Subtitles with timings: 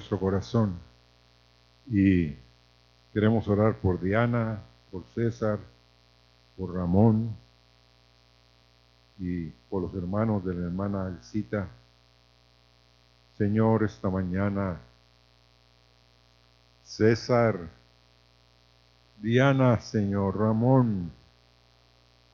[0.00, 0.78] nuestro corazón.
[1.86, 2.34] Y
[3.12, 5.58] queremos orar por Diana, por César,
[6.56, 7.36] por Ramón
[9.18, 11.68] y por los hermanos de la hermana Alcita.
[13.36, 14.80] Señor, esta mañana,
[16.82, 17.58] César,
[19.18, 21.12] Diana, Señor, Ramón,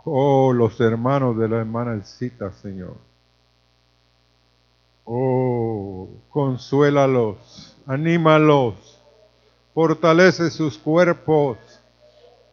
[0.04, 2.96] oh, los hermanos de la hermana Alcita, Señor.
[5.08, 8.74] Oh, consuélalos, anímalos,
[9.72, 11.58] fortalece sus cuerpos,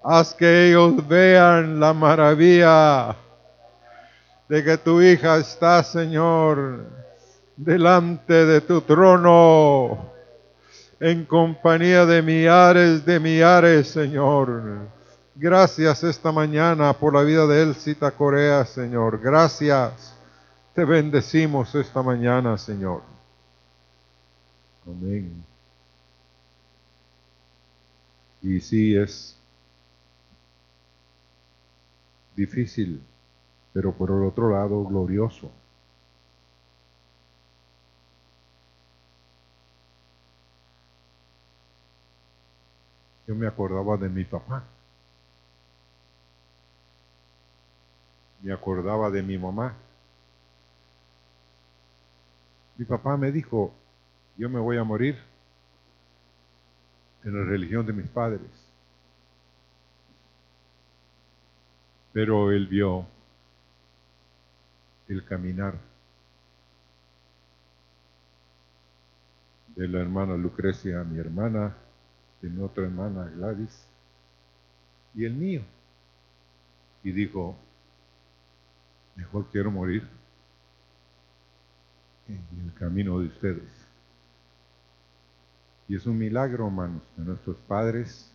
[0.03, 3.16] haz que ellos vean la maravilla
[4.48, 6.85] de que tu hija está, Señor,
[7.57, 10.12] delante de tu trono,
[10.99, 14.90] en compañía de millares de millares, Señor.
[15.34, 19.20] Gracias esta mañana por la vida de Elcita Corea, Señor.
[19.20, 20.12] Gracias.
[20.73, 23.04] Te bendecimos esta mañana, Señor.
[24.88, 25.46] Amén.
[28.41, 29.38] Y sí es
[32.35, 33.02] difícil,
[33.71, 35.52] pero por el otro lado glorioso.
[43.27, 44.63] Yo me acordaba de mi papá.
[48.41, 49.74] Me acordaba de mi mamá.
[52.77, 53.74] Mi papá me dijo,
[54.38, 55.18] yo me voy a morir
[57.24, 58.41] en la religión de mis padres.
[62.12, 63.05] Pero él vio
[65.07, 65.75] el caminar
[69.75, 71.75] de la hermana Lucrecia, mi hermana,
[72.41, 73.88] de mi otra hermana Gladys,
[75.16, 75.62] y el mío.
[77.03, 77.56] Y dijo,
[79.16, 80.08] mejor quiero morir
[82.28, 83.69] en el camino de ustedes.
[85.88, 88.31] Y es un milagro, hermanos, de nuestros padres.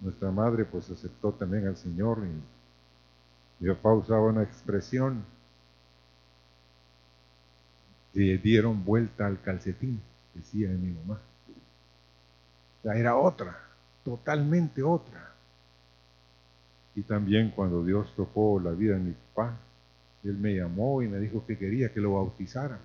[0.00, 5.24] Nuestra madre pues aceptó también al Señor y mi papá usaba una expresión
[8.14, 10.00] le dieron vuelta al calcetín,
[10.34, 11.20] decía mi mamá.
[12.84, 13.58] Ya era otra,
[14.04, 15.32] totalmente otra.
[16.94, 19.56] Y también cuando Dios tocó la vida de mi papá,
[20.24, 22.80] él me llamó y me dijo que quería que lo bautizara.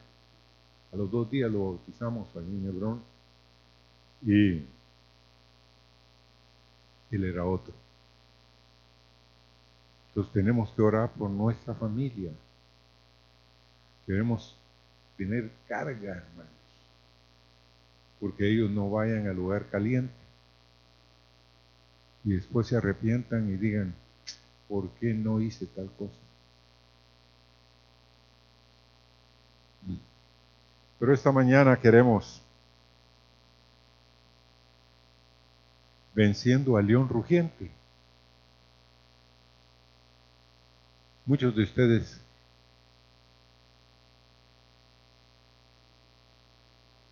[0.91, 3.01] A los dos días lo bautizamos allí en Hebrón
[4.21, 4.65] y
[7.11, 7.73] él era otro.
[10.09, 12.31] Entonces tenemos que orar por nuestra familia.
[14.05, 14.57] Queremos
[15.17, 16.51] tener carga, hermanos,
[18.19, 20.13] porque ellos no vayan al lugar caliente
[22.25, 23.93] y después se arrepientan y digan,
[24.67, 26.28] ¿por qué no hice tal cosa?
[30.99, 32.41] Pero esta mañana queremos,
[36.13, 37.71] venciendo al león rugiente.
[41.25, 42.19] Muchos de ustedes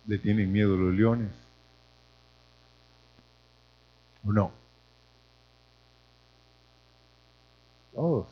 [0.06, 1.30] le tienen miedo a los leones.
[4.26, 4.50] ¿O no?
[7.94, 8.26] Todos.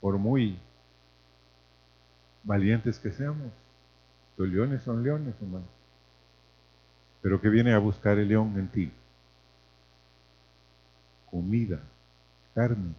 [0.00, 0.58] Por muy
[2.42, 3.52] valientes que seamos.
[4.40, 5.66] Los leones son leones, hermano.
[7.20, 8.90] Pero que viene a buscar el león en ti?
[11.30, 11.78] Comida,
[12.54, 12.94] carne.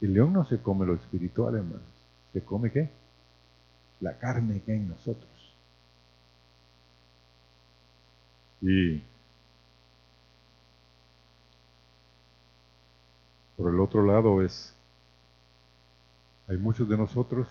[0.00, 1.84] El león no se come lo espiritual, hermano.
[2.32, 2.90] ¿Se come qué?
[4.00, 5.54] La carne que hay en nosotros.
[8.60, 9.04] Y
[13.56, 14.74] por el otro lado es,
[16.48, 17.46] hay muchos de nosotros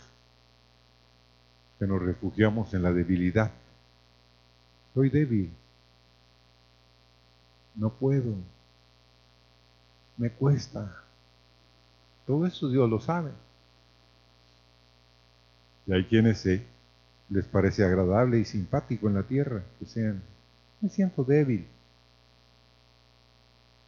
[1.86, 3.52] que nos refugiamos en la debilidad.
[4.96, 5.52] Soy débil.
[7.76, 8.34] No puedo.
[10.18, 11.04] Me cuesta.
[12.26, 13.32] Todo eso Dios lo sabe.
[15.86, 16.66] Y hay quienes se
[17.30, 20.24] les parece agradable y simpático en la tierra que sean,
[20.82, 21.68] me siento débil.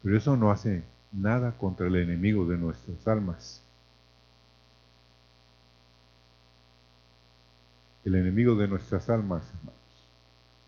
[0.03, 3.66] Pero eso no hace nada contra el enemigo de nuestras almas.
[8.07, 9.73] El enemigo de nuestras almas, hermanos,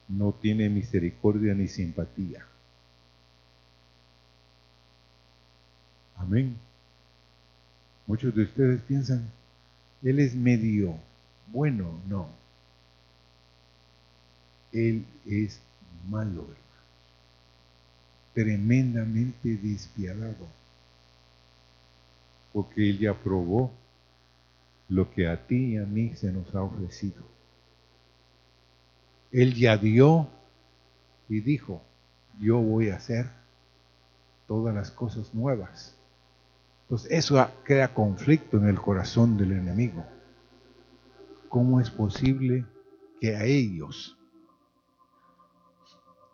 [0.09, 2.45] no tiene misericordia ni simpatía.
[6.17, 6.57] Amén.
[8.07, 9.31] Muchos de ustedes piensan,
[10.03, 10.97] Él es medio
[11.47, 12.27] bueno, no.
[14.73, 15.61] Él es
[16.09, 16.57] malo, hermanos.
[18.33, 20.45] Tremendamente despiadado.
[22.51, 23.71] Porque Él ya probó
[24.89, 27.23] lo que a ti y a mí se nos ha ofrecido.
[29.31, 30.27] Él ya dio
[31.29, 31.83] y dijo,
[32.39, 33.29] yo voy a hacer
[34.47, 35.95] todas las cosas nuevas.
[36.81, 40.03] Entonces eso crea conflicto en el corazón del enemigo.
[41.47, 42.65] ¿Cómo es posible
[43.21, 44.17] que a ellos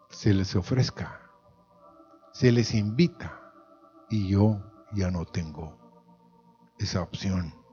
[0.10, 1.20] se les ofrezca,
[2.32, 3.42] se les invita
[4.10, 4.62] y yo
[4.94, 5.78] ya no tengo
[6.80, 7.65] esa opción?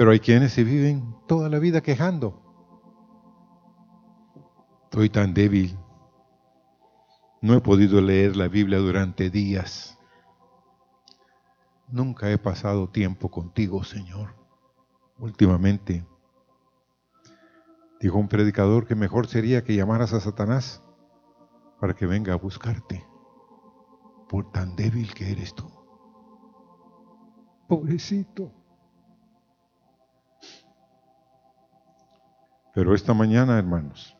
[0.00, 2.40] Pero hay quienes se viven toda la vida quejando.
[4.84, 5.78] Estoy tan débil.
[7.42, 9.98] No he podido leer la Biblia durante días.
[11.86, 14.34] Nunca he pasado tiempo contigo, Señor.
[15.18, 16.06] Últimamente,
[18.00, 20.82] dijo un predicador que mejor sería que llamaras a Satanás
[21.78, 23.06] para que venga a buscarte,
[24.30, 25.70] por tan débil que eres tú.
[27.68, 28.59] Pobrecito.
[32.72, 34.16] Pero esta mañana, hermanos,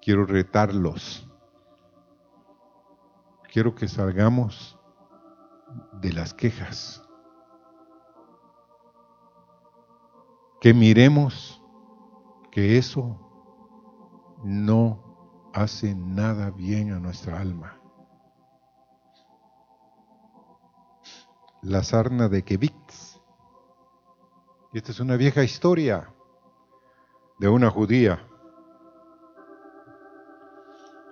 [0.00, 1.28] quiero retarlos.
[3.52, 4.78] Quiero que salgamos
[6.00, 7.02] de las quejas.
[10.60, 11.60] Que miremos
[12.52, 13.18] que eso
[14.44, 17.76] no hace nada bien a nuestra alma.
[21.62, 23.20] La sarna de Kevitz.
[24.72, 26.14] Esta es una vieja historia
[27.40, 28.20] de una judía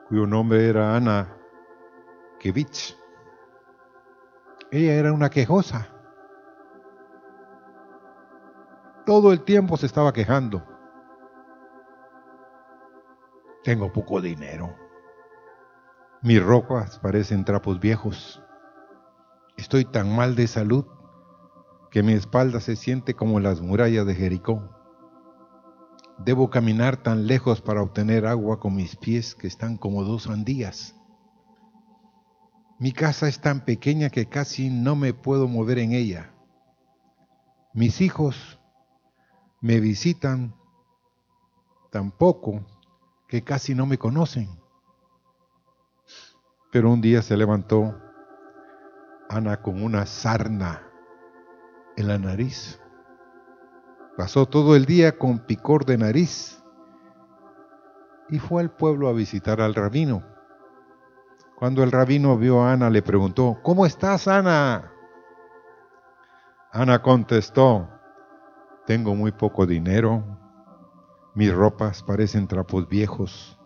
[0.09, 1.35] cuyo nombre era Ana
[2.39, 2.95] Kevitz.
[4.71, 5.89] Ella era una quejosa.
[9.07, 10.63] Todo el tiempo se estaba quejando.
[13.65, 14.77] Tengo poco dinero.
[16.21, 18.43] Mis ropas parecen trapos viejos.
[19.57, 20.85] Estoy tan mal de salud
[21.91, 24.78] que mi espalda se siente como las murallas de Jericó.
[26.19, 30.95] Debo caminar tan lejos para obtener agua con mis pies que están como dos sandías.
[32.79, 36.33] Mi casa es tan pequeña que casi no me puedo mover en ella.
[37.73, 38.59] Mis hijos
[39.61, 40.55] me visitan
[41.91, 42.65] tan poco
[43.29, 44.49] que casi no me conocen.
[46.71, 47.99] Pero un día se levantó
[49.29, 50.89] Ana con una sarna
[51.97, 52.81] en la nariz.
[54.19, 56.61] Pasó todo el día con picor de nariz
[58.29, 60.25] y fue al pueblo a visitar al rabino.
[61.55, 64.91] Cuando el rabino vio a Ana, le preguntó, ¿cómo estás, Ana?
[66.73, 67.89] Ana contestó,
[68.87, 70.25] tengo muy poco dinero,
[71.37, 73.57] mis ropas parecen trapos viejos,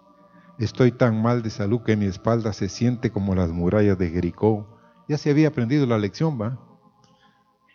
[0.58, 4.68] estoy tan mal de salud que mi espalda se siente como las murallas de Jericó.
[5.08, 6.58] Ya se había aprendido la lección, ¿va?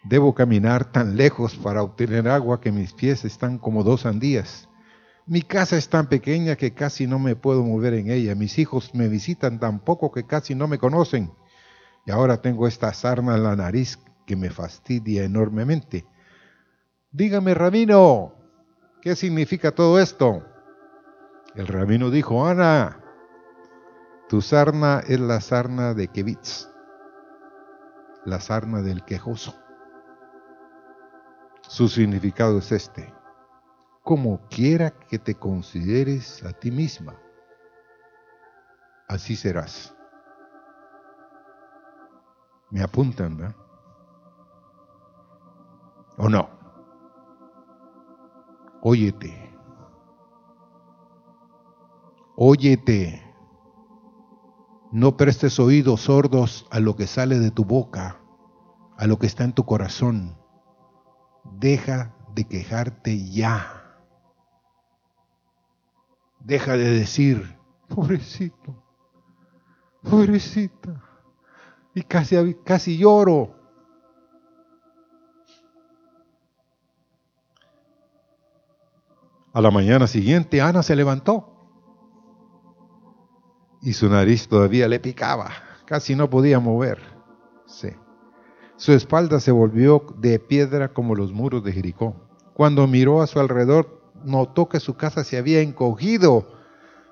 [0.07, 4.69] Debo caminar tan lejos para obtener agua que mis pies están como dos sandías.
[5.25, 8.33] Mi casa es tan pequeña que casi no me puedo mover en ella.
[8.33, 11.33] Mis hijos me visitan tan poco que casi no me conocen.
[12.05, 16.05] Y ahora tengo esta sarna en la nariz que me fastidia enormemente.
[17.11, 18.33] Dígame, rabino,
[19.01, 20.45] ¿qué significa todo esto?
[21.53, 23.01] El rabino dijo, Ana,
[24.29, 26.69] tu sarna es la sarna de Kevitz,
[28.23, 29.66] la sarna del quejoso.
[31.67, 33.13] Su significado es este.
[34.01, 37.19] Como quiera que te consideres a ti misma,
[39.09, 39.93] así serás.
[42.71, 43.55] Me apuntan, ¿verdad?
[46.17, 46.49] ¿O no?
[48.81, 49.53] Óyete.
[52.37, 53.23] Óyete.
[54.93, 58.21] No prestes oídos sordos a lo que sale de tu boca,
[58.97, 60.36] a lo que está en tu corazón
[61.53, 63.83] deja de quejarte ya.
[66.39, 68.83] Deja de decir, pobrecito,
[70.03, 71.03] pobrecita.
[71.93, 73.55] Y casi, casi lloro.
[79.53, 81.57] A la mañana siguiente Ana se levantó
[83.81, 85.51] y su nariz todavía le picaba,
[85.85, 86.99] casi no podía mover.
[88.77, 92.15] Su espalda se volvió de piedra como los muros de Jericó.
[92.53, 96.47] Cuando miró a su alrededor, notó que su casa se había encogido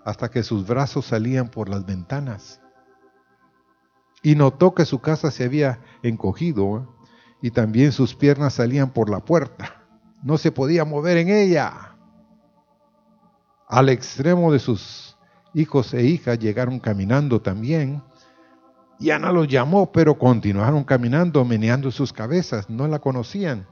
[0.04, 2.62] hasta que sus brazos salían por las ventanas.
[4.22, 7.08] Y notó que su casa se había encogido ¿eh?
[7.42, 9.84] y también sus piernas salían por la puerta.
[10.22, 11.96] No se podía mover en ella.
[13.68, 15.18] Al extremo de sus
[15.56, 18.04] hijos e hijas llegaron caminando también
[19.00, 23.68] y Ana los llamó, pero continuaron caminando, meneando sus cabezas, no la conocían.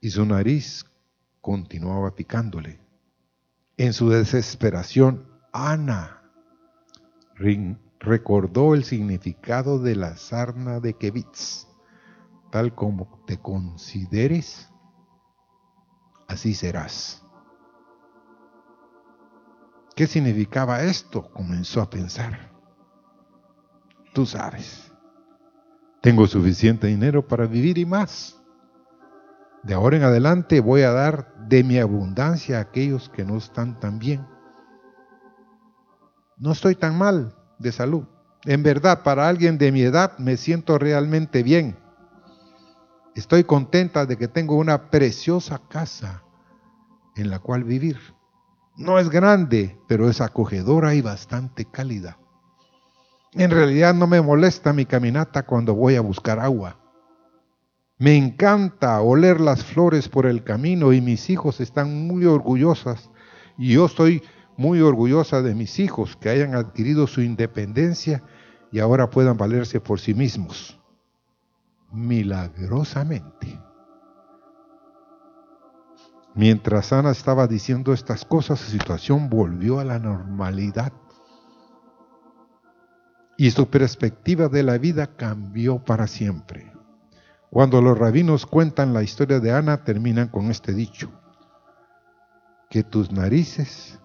[0.00, 0.86] Y su nariz
[1.40, 2.80] continuaba picándole.
[3.76, 6.22] En su desesperación, Ana
[8.00, 11.66] recordó el significado de la sarna de Kevitz.
[12.50, 14.70] Tal como te consideres,
[16.26, 17.22] así serás.
[19.94, 21.30] ¿Qué significaba esto?
[21.30, 22.47] Comenzó a pensar.
[24.18, 24.90] Tú sabes,
[26.00, 28.36] tengo suficiente dinero para vivir y más.
[29.62, 33.78] De ahora en adelante voy a dar de mi abundancia a aquellos que no están
[33.78, 34.26] tan bien.
[36.36, 38.08] No estoy tan mal de salud.
[38.44, 41.78] En verdad, para alguien de mi edad me siento realmente bien.
[43.14, 46.24] Estoy contenta de que tengo una preciosa casa
[47.14, 48.00] en la cual vivir.
[48.76, 52.18] No es grande, pero es acogedora y bastante cálida.
[53.32, 56.76] En realidad no me molesta mi caminata cuando voy a buscar agua.
[57.98, 63.10] Me encanta oler las flores por el camino y mis hijos están muy orgullosas
[63.58, 64.22] y yo estoy
[64.56, 68.22] muy orgullosa de mis hijos que hayan adquirido su independencia
[68.70, 70.78] y ahora puedan valerse por sí mismos.
[71.90, 73.60] Milagrosamente.
[76.34, 80.92] Mientras Ana estaba diciendo estas cosas, su situación volvió a la normalidad.
[83.40, 86.72] Y su perspectiva de la vida cambió para siempre.
[87.50, 91.08] Cuando los rabinos cuentan la historia de Ana, terminan con este dicho,
[92.68, 94.00] que tus narices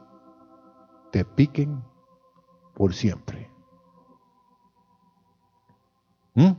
[1.12, 1.84] te piquen
[2.76, 3.50] por siempre.
[6.36, 6.52] ¿Mm?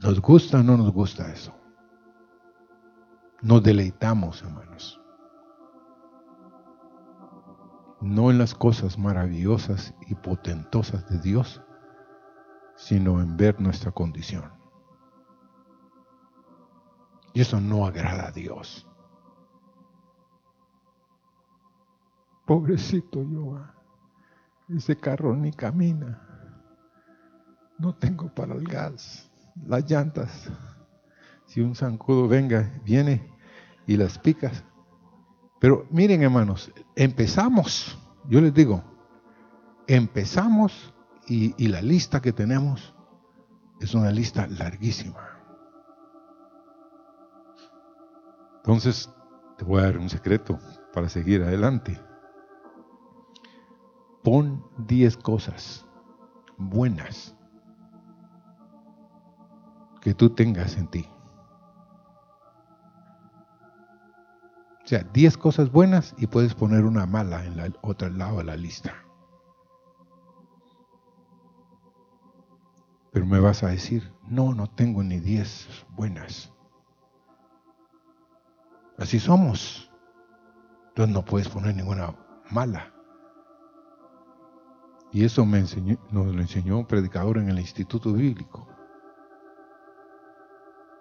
[0.00, 1.54] ¿Nos gusta o no nos gusta eso?
[3.42, 4.99] Nos deleitamos, hermanos.
[8.00, 11.62] No en las cosas maravillosas y potentosas de Dios,
[12.76, 14.50] sino en ver nuestra condición.
[17.34, 18.86] Y eso no agrada a Dios.
[22.46, 23.60] Pobrecito yo,
[24.68, 26.26] ese carro ni camina.
[27.78, 29.30] No tengo para el gas,
[29.66, 30.50] las llantas.
[31.46, 33.30] Si un zancudo venga, viene
[33.86, 34.64] y las picas.
[35.60, 37.96] Pero miren hermanos, empezamos,
[38.28, 38.84] yo les digo,
[39.86, 40.92] empezamos
[41.26, 42.94] y, la lista que tenemos
[43.80, 45.40] es una lista larguísima.
[48.56, 49.08] Entonces,
[49.56, 50.58] te voy a dar un secreto
[50.92, 51.98] para seguir adelante.
[54.22, 55.86] Pon 10 cosas
[56.58, 57.34] buenas
[60.02, 61.08] que tú tengas en ti.
[64.90, 68.56] Sea, 10 cosas buenas y puedes poner una mala en el otro lado de la
[68.56, 68.92] lista.
[73.12, 76.52] Pero me vas a decir, no, no tengo ni diez buenas.
[78.98, 79.92] Así somos.
[80.88, 82.12] Entonces no puedes poner ninguna
[82.50, 82.92] mala.
[85.12, 88.66] Y eso me enseñó, nos lo enseñó un predicador en el Instituto Bíblico.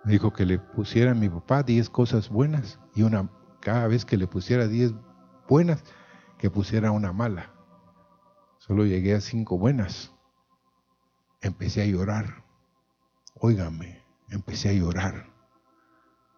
[0.03, 3.27] Me dijo que le pusiera a mi papá diez cosas buenas y una
[3.59, 4.93] cada vez que le pusiera diez
[5.47, 5.83] buenas,
[6.37, 7.51] que pusiera una mala.
[8.57, 10.13] Solo llegué a cinco buenas
[11.41, 12.43] empecé a llorar.
[13.35, 15.29] Óigame, empecé a llorar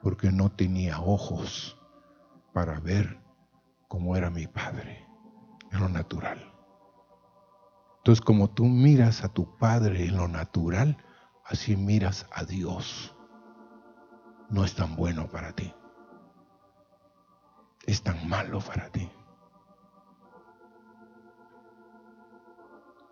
[0.01, 1.77] porque no tenía ojos
[2.53, 3.19] para ver
[3.87, 5.07] cómo era mi padre
[5.71, 6.51] en lo natural.
[7.97, 10.97] Entonces, como tú miras a tu padre en lo natural,
[11.45, 13.15] así miras a Dios.
[14.49, 15.71] No es tan bueno para ti.
[17.91, 19.11] Es tan malo para ti.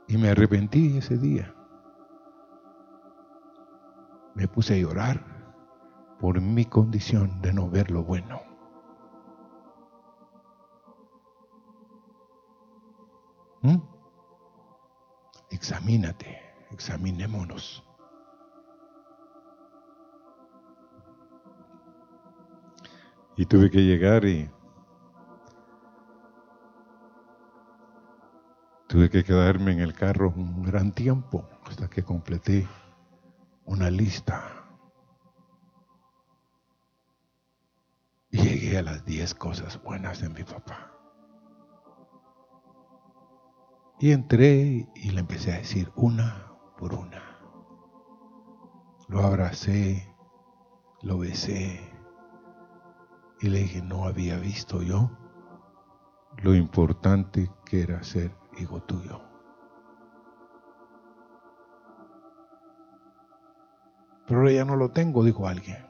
[0.08, 1.54] Y me arrepentí ese día
[4.36, 5.22] me puse a llorar
[6.18, 8.42] por mi condición de no ver lo bueno.
[13.64, 13.80] ¿Mm?
[15.50, 16.40] Examínate,
[16.72, 17.84] examinémonos.
[23.36, 24.50] Y tuve que llegar y
[28.90, 32.68] tuve que quedarme en el carro un gran tiempo hasta que completé
[33.66, 34.66] una lista.
[38.32, 40.92] Y llegué a las 10 cosas buenas de mi papá.
[44.00, 47.22] Y entré y le empecé a decir una por una.
[49.08, 50.16] Lo abracé,
[51.04, 51.80] lo besé
[53.40, 55.12] y le dije, no había visto yo
[56.42, 59.22] lo importante que era ser hijo tuyo.
[64.28, 65.84] Pero ahora ya no lo tengo, dijo alguien.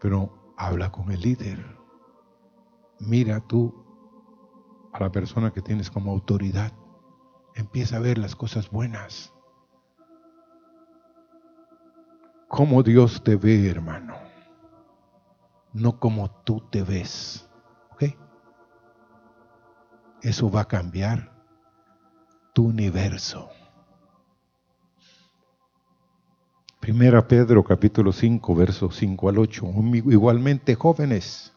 [0.00, 1.64] Pero habla con el líder.
[2.98, 3.72] Mira tú
[4.92, 6.72] a la persona que tienes como autoridad.
[7.54, 9.32] Empieza a ver las cosas buenas.
[12.48, 14.16] Cómo Dios te ve, hermano.
[15.72, 17.45] No como tú te ves.
[20.22, 21.32] Eso va a cambiar
[22.52, 23.50] tu universo.
[26.80, 29.66] Primera Pedro capítulo 5, versos 5 al 8.
[30.06, 31.52] Igualmente jóvenes,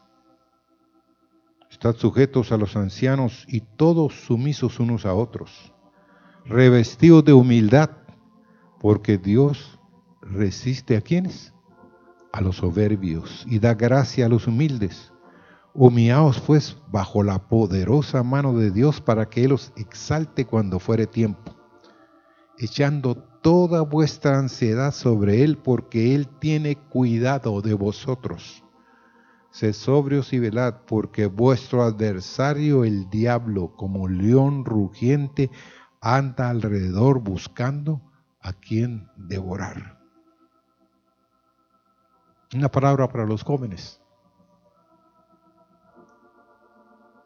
[1.70, 5.72] estad sujetos a los ancianos y todos sumisos unos a otros,
[6.44, 7.90] revestidos de humildad,
[8.80, 9.78] porque Dios
[10.20, 11.54] resiste a quienes?
[12.32, 15.12] A los soberbios y da gracia a los humildes.
[15.72, 21.06] Humillaos pues bajo la poderosa mano de Dios para que Él os exalte cuando fuere
[21.06, 21.54] tiempo,
[22.58, 28.64] echando toda vuestra ansiedad sobre Él porque Él tiene cuidado de vosotros.
[29.52, 35.50] Sed sobrios y velad porque vuestro adversario el diablo como león rugiente
[36.00, 38.00] anda alrededor buscando
[38.40, 39.98] a quien devorar.
[42.54, 43.99] Una palabra para los jóvenes.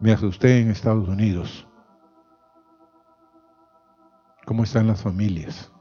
[0.04, 1.66] Me asusté en Estados Unidos.
[4.44, 5.73] ¿Cómo están las familias?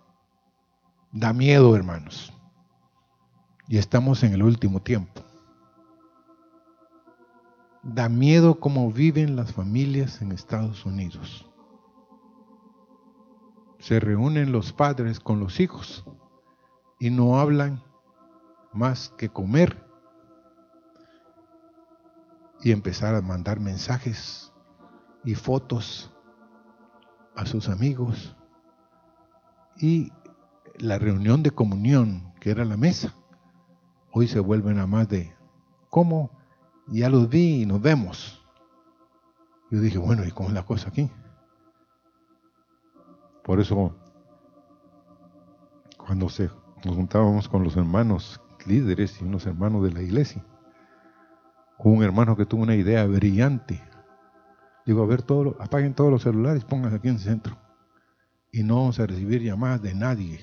[1.11, 2.31] Da miedo, hermanos.
[3.67, 5.21] Y estamos en el último tiempo.
[7.83, 11.51] Da miedo cómo viven las familias en Estados Unidos.
[13.79, 16.05] Se reúnen los padres con los hijos
[16.97, 17.83] y no hablan
[18.71, 19.85] más que comer
[22.63, 24.51] y empezar a mandar mensajes
[25.23, 26.11] y fotos
[27.35, 28.35] a sus amigos.
[29.77, 30.11] Y
[30.77, 33.13] la reunión de comunión que era la mesa
[34.11, 35.35] hoy se vuelven a más de
[35.89, 36.31] cómo
[36.87, 38.43] ya los vi y nos vemos.
[39.71, 41.09] Yo dije bueno y cómo es la cosa aquí
[43.43, 43.95] por eso
[45.97, 46.49] cuando se
[46.83, 50.45] nos juntábamos con los hermanos líderes y unos hermanos de la iglesia.
[51.83, 53.83] Hubo un hermano que tuvo una idea brillante.
[54.85, 57.57] Digo, a ver, todo, apaguen todos los celulares, pónganse aquí en el centro.
[58.53, 60.39] Y no vamos a recibir llamadas de nadie.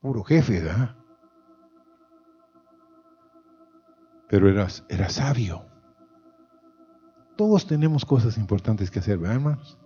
[0.00, 0.94] Puro jefe, ¿verdad?
[4.28, 5.64] Pero era, era sabio.
[7.38, 9.78] Todos tenemos cosas importantes que hacer, ¿verdad, hermanos?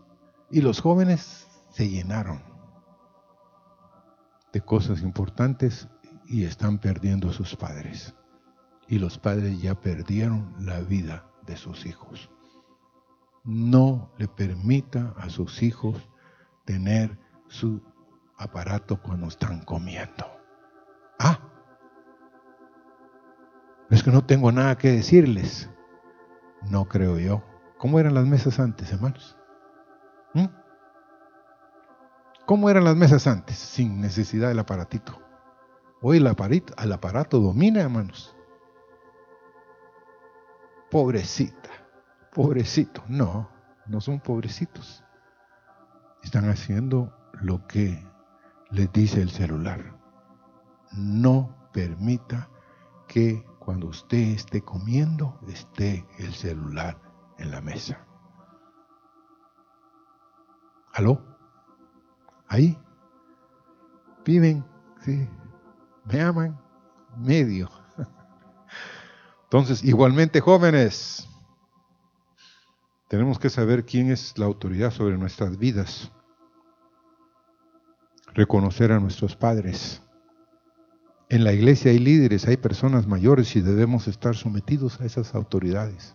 [0.50, 2.42] Y los jóvenes se llenaron
[4.53, 5.88] de cosas importantes
[6.26, 8.14] y están perdiendo a sus padres.
[8.90, 12.29] Y los padres ya perdieron la vida de sus hijos.
[13.44, 16.09] No le permita a sus hijos
[16.64, 17.81] tener su
[18.37, 20.26] aparato cuando están comiendo.
[21.20, 21.38] Ah,
[23.90, 25.70] es que no tengo nada que decirles.
[26.68, 27.44] No creo yo.
[27.79, 29.38] ¿Cómo eran las mesas antes, hermanos?
[30.35, 30.46] ¿Mm?
[32.44, 33.57] ¿Cómo eran las mesas antes?
[33.57, 35.16] Sin necesidad del aparatito.
[36.03, 38.35] Hoy el el aparato domina, hermanos.
[40.90, 41.70] Pobrecita,
[42.33, 43.03] pobrecito.
[43.09, 43.48] No,
[43.87, 45.05] no son pobrecitos.
[46.22, 48.05] Están haciendo lo que
[48.70, 49.96] les dice el celular.
[50.92, 52.48] No permita
[53.09, 57.00] que cuando usted esté comiendo esté el celular
[57.38, 58.07] en la mesa.
[60.92, 61.31] ¿Aló?
[62.50, 62.76] ahí
[64.24, 64.64] viven,
[65.03, 65.29] sí,
[66.05, 66.61] me aman,
[67.16, 67.80] medio.
[69.53, 71.29] Entonces, igualmente jóvenes,
[73.09, 76.13] tenemos que saber quién es la autoridad sobre nuestras vidas,
[78.33, 80.05] reconocer a nuestros padres.
[81.29, 86.15] En la iglesia hay líderes, hay personas mayores y debemos estar sometidos a esas autoridades.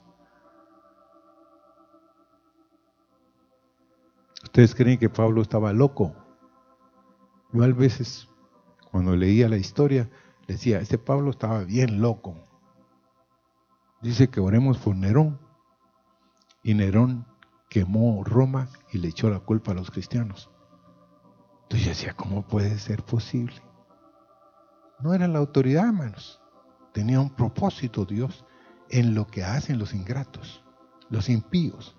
[4.45, 6.15] ¿Ustedes creen que Pablo estaba loco?
[7.51, 8.29] Yo a veces,
[8.91, 10.09] cuando leía la historia,
[10.47, 12.54] decía, este Pablo estaba bien loco.
[14.01, 15.39] Dice que oremos por Nerón.
[16.63, 17.25] Y Nerón
[17.69, 20.49] quemó Roma y le echó la culpa a los cristianos.
[21.63, 23.61] Entonces yo decía, ¿cómo puede ser posible?
[24.99, 26.41] No era la autoridad, hermanos.
[26.93, 28.45] Tenía un propósito Dios
[28.89, 30.63] en lo que hacen los ingratos,
[31.09, 31.97] los impíos.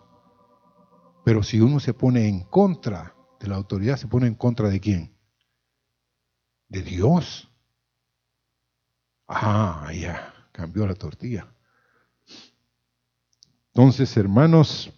[1.24, 4.80] Pero si uno se pone en contra de la autoridad, ¿se pone en contra de
[4.80, 5.16] quién?
[6.68, 7.48] de Dios.
[9.28, 11.52] Ah, ya, cambió la tortilla.
[13.76, 14.90] Entonces, hermanos,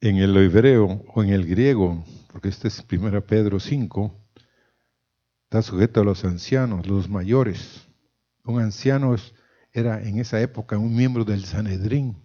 [0.00, 4.12] en el hebreo o en el griego, porque este es 1 Pedro 5,
[5.44, 7.86] está sujeto a los ancianos, los mayores.
[8.42, 9.14] Un anciano
[9.72, 12.20] era en esa época un miembro del Sanedrín,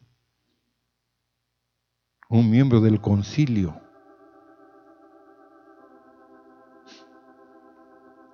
[2.29, 3.79] un miembro del concilio.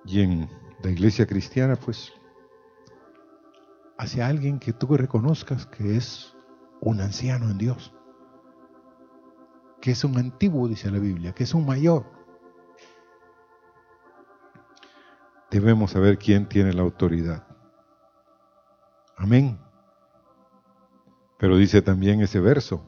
[0.06, 0.48] Y en
[0.82, 2.15] la iglesia cristiana, pues,
[3.98, 6.36] hacia alguien que tú reconozcas que es
[6.80, 7.94] un anciano en Dios,
[9.80, 12.04] que es un antiguo, dice la Biblia, que es un mayor.
[15.50, 17.46] Debemos saber quién tiene la autoridad.
[19.16, 19.58] Amén.
[21.38, 22.84] Pero dice también ese verso,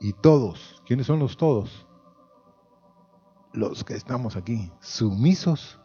[0.00, 1.86] y todos, ¿quiénes son los todos?
[3.52, 5.80] Los que estamos aquí, sumisos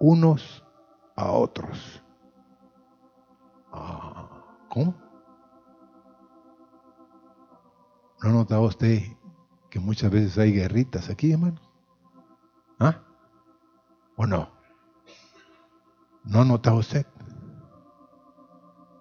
[0.00, 0.64] unos
[1.14, 2.02] a otros.
[4.68, 4.94] ¿Cómo?
[8.22, 9.02] ¿No ha notado usted
[9.70, 11.60] que muchas veces hay guerritas aquí, hermano?
[12.78, 13.00] ¿Ah?
[14.16, 14.48] ¿O no?
[16.24, 17.06] ¿No ha notado usted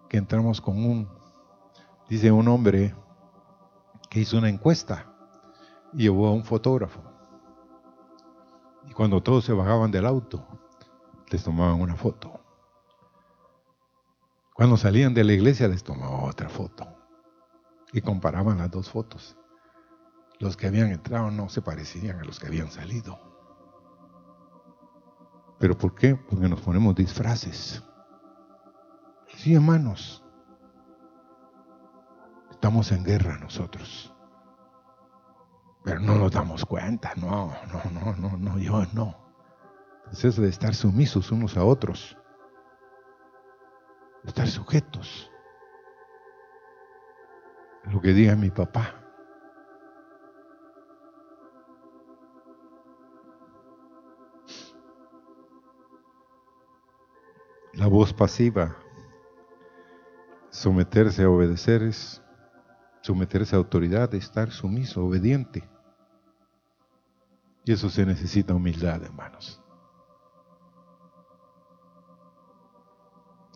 [0.09, 1.09] que entramos con un,
[2.07, 2.95] dice un hombre
[4.09, 5.11] que hizo una encuesta
[5.93, 7.01] y llevó a un fotógrafo?
[8.88, 10.45] Y cuando todos se bajaban del auto,
[11.31, 12.44] les tomaban una foto.
[14.56, 16.88] Cuando salían de la iglesia les tomaban otra foto.
[17.91, 19.36] Y comparaban las dos fotos.
[20.39, 23.20] Los que habían entrado no se parecían a los que habían salido.
[25.60, 26.15] ¿Pero por qué?
[26.15, 27.84] Porque nos ponemos disfraces.
[29.36, 30.24] Sí, hermanos.
[32.50, 34.13] Estamos en guerra nosotros.
[35.84, 37.12] Pero no nos damos cuenta.
[37.18, 39.18] No, no, no, no, no, yo no.
[40.13, 42.18] Es eso de estar sumisos unos a otros.
[44.36, 45.32] Estar sujetos.
[47.86, 49.02] Lo que diga mi papá.
[57.76, 58.76] La voz pasiva,
[60.50, 62.21] someterse a obedecer es
[63.00, 65.63] someterse a autoridad, estar sumiso, obediente.
[67.63, 69.64] Y eso se necesita humildad, hermanos.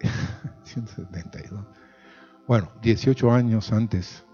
[0.64, 1.64] 172.
[2.46, 4.24] Bueno, 18 años antes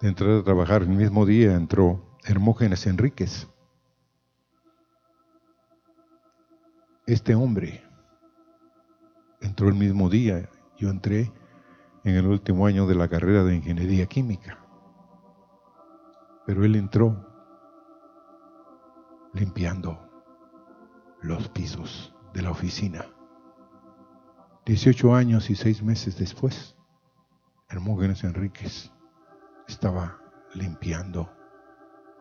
[0.00, 3.48] de entrar a trabajar, el mismo día entró Hermógenes Enríquez.
[7.06, 7.82] Este hombre
[9.40, 11.32] entró el mismo día, yo entré
[12.04, 14.58] en el último año de la carrera de ingeniería química,
[16.46, 17.26] pero él entró
[19.32, 19.98] limpiando
[21.22, 23.04] los pisos de la oficina.
[24.66, 26.76] 18 años y 6 meses después,
[27.68, 28.92] Hermógenes Enríquez
[29.66, 30.18] estaba
[30.54, 31.30] limpiando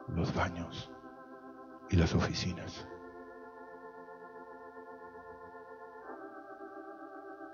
[0.08, 0.91] los baños
[1.89, 2.88] y las oficinas.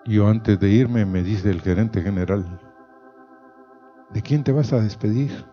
[0.05, 2.61] Yo antes de irme me dice el gerente general,
[4.11, 5.45] ¿de quién te vas a despedir?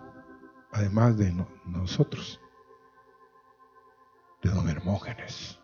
[0.73, 1.33] Además de
[1.65, 2.41] nosotros,
[4.43, 5.62] de don Hermógenes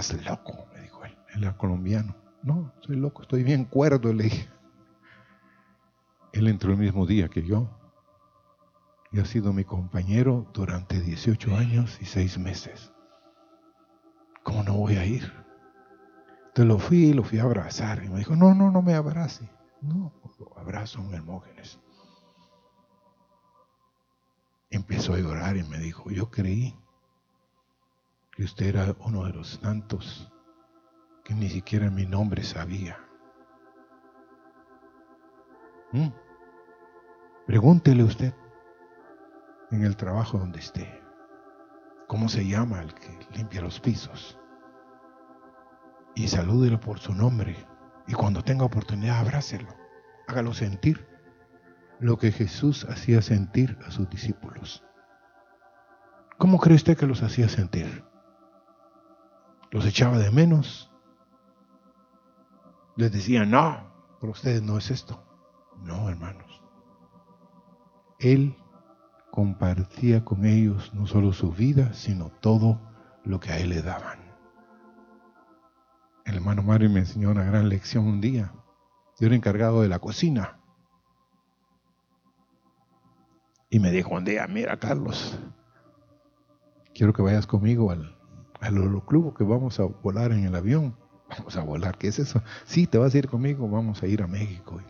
[0.00, 2.16] estás loco, me dijo él, era colombiano.
[2.42, 4.48] No, soy loco, estoy bien cuerdo, le dije.
[6.32, 7.68] Él entró el mismo día que yo
[9.10, 12.92] y ha sido mi compañero durante 18 años y 6 meses.
[14.42, 15.32] ¿Cómo no voy a ir?
[16.48, 19.48] Entonces lo fui, lo fui a abrazar y me dijo, no, no, no me abrace.
[19.80, 21.78] No, lo abrazo un Hermógenes.
[24.70, 26.76] Empezó a llorar y me dijo, yo creí
[28.38, 30.30] que usted era uno de los tantos
[31.24, 32.96] que ni siquiera mi nombre sabía.
[35.90, 36.10] ¿Mm?
[37.48, 38.32] Pregúntele usted
[39.72, 41.02] en el trabajo donde esté,
[42.06, 44.38] ¿cómo se llama el que limpia los pisos?
[46.14, 47.56] Y salúdelo por su nombre.
[48.06, 49.74] Y cuando tenga oportunidad, abrácelo.
[50.28, 51.08] Hágalo sentir
[51.98, 54.84] lo que Jesús hacía sentir a sus discípulos.
[56.38, 58.07] ¿Cómo cree usted que los hacía sentir?
[59.70, 60.90] Los echaba de menos.
[62.96, 63.88] Les decía, no,
[64.20, 65.22] para ustedes no es esto.
[65.82, 66.62] No, hermanos.
[68.18, 68.56] Él
[69.30, 72.80] compartía con ellos no solo su vida, sino todo
[73.24, 74.18] lo que a él le daban.
[76.24, 78.52] El hermano Mario me enseñó una gran lección un día.
[79.18, 80.60] Yo era encargado de la cocina.
[83.70, 85.38] Y me dijo un día, mira Carlos,
[86.94, 88.17] quiero que vayas conmigo al,
[88.60, 90.96] al club que vamos a volar en el avión.
[91.28, 92.42] Vamos a volar, ¿qué es eso?
[92.64, 94.80] Sí, te vas a ir conmigo, vamos a ir a México.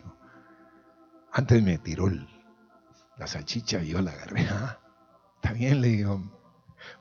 [1.31, 2.09] Antes me tiró
[3.17, 4.47] la salchicha y yo la agarré.
[4.51, 4.79] Ah,
[5.35, 6.21] está bien, le digo,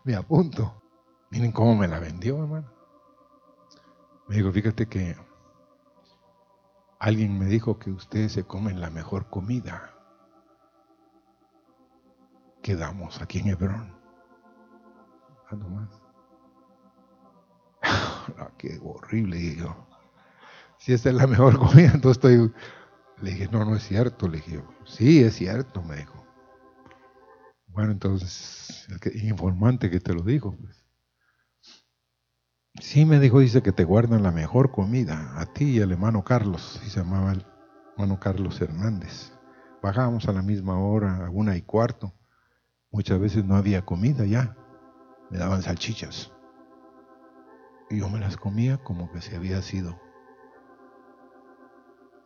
[0.05, 0.83] me apunto.
[1.31, 2.71] Miren cómo me la vendió, hermano.
[4.29, 5.17] Me dijo, fíjate que
[6.99, 9.95] alguien me dijo que ustedes se comen la mejor comida
[12.63, 13.97] que damos aquí en Hebrón.
[15.51, 16.08] Ando más.
[18.39, 19.89] Ah, qué horrible, dije yo.
[20.79, 22.53] Si esta es la mejor comida, entonces estoy...
[23.21, 24.29] Le dije, no, no es cierto.
[24.29, 26.25] Le dije, sí, es cierto, me dijo.
[27.67, 30.85] Bueno, entonces, el informante que te lo dijo, pues.
[32.81, 36.23] Sí, me dijo, dice que te guardan la mejor comida, a ti y al hermano
[36.23, 37.45] Carlos, y se llamaba el
[37.93, 39.33] hermano Carlos Hernández.
[39.83, 42.15] Bajábamos a la misma hora, a una y cuarto.
[42.93, 44.57] Muchas veces no había comida ya,
[45.31, 46.33] me daban salchichas.
[47.91, 49.99] Y yo me las comía como que se había sido.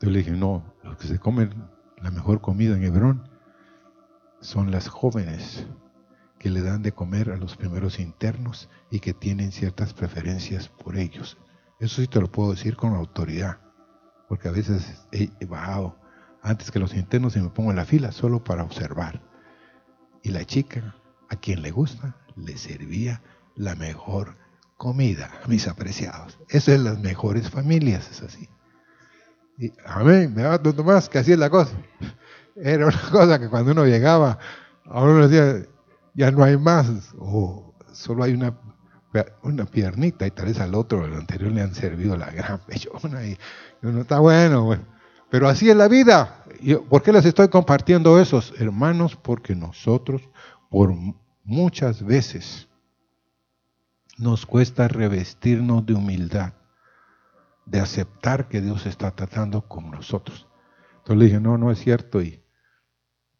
[0.01, 1.69] Yo le dije, no, los que se comen
[2.03, 3.29] la mejor comida en Hebrón
[4.41, 5.67] son las jóvenes
[6.41, 10.97] que le dan de comer a los primeros internos y que tienen ciertas preferencias por
[10.97, 11.39] ellos.
[11.79, 13.61] Eso sí te lo puedo decir con autoridad,
[14.29, 15.97] porque a veces he bajado
[16.43, 19.23] antes que los internos y me pongo en la fila solo para observar.
[20.25, 20.97] Y la chica,
[21.31, 23.23] a quien le gusta, le servía
[23.55, 24.37] la mejor
[24.83, 26.41] comida, mis apreciados.
[26.49, 28.49] Eso es las mejores familias, es así.
[29.57, 31.71] Y amén, me va tanto más que así es la cosa.
[32.57, 34.41] Era una cosa que cuando uno llegaba,
[34.87, 35.69] a uno le decía,
[36.15, 38.59] ya no hay más, o solo hay una,
[39.45, 43.25] una piernita y tal vez al otro, el anterior le han servido la gran pechona
[43.25, 43.39] y
[43.83, 44.77] uno está bueno,
[45.31, 46.45] pero así es la vida.
[46.91, 49.15] ¿Por qué les estoy compartiendo esos, hermanos?
[49.15, 50.29] Porque nosotros,
[50.69, 50.93] por
[51.45, 52.67] muchas veces,
[54.23, 56.55] nos cuesta revestirnos de humildad,
[57.67, 60.47] de aceptar que Dios está tratando con nosotros.
[60.99, 62.45] Entonces le dije, no, no es cierto y,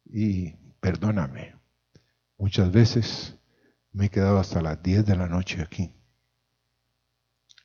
[0.03, 1.55] y perdóname.
[2.37, 3.37] Muchas veces
[3.93, 5.95] me he quedado hasta las 10 de la noche aquí.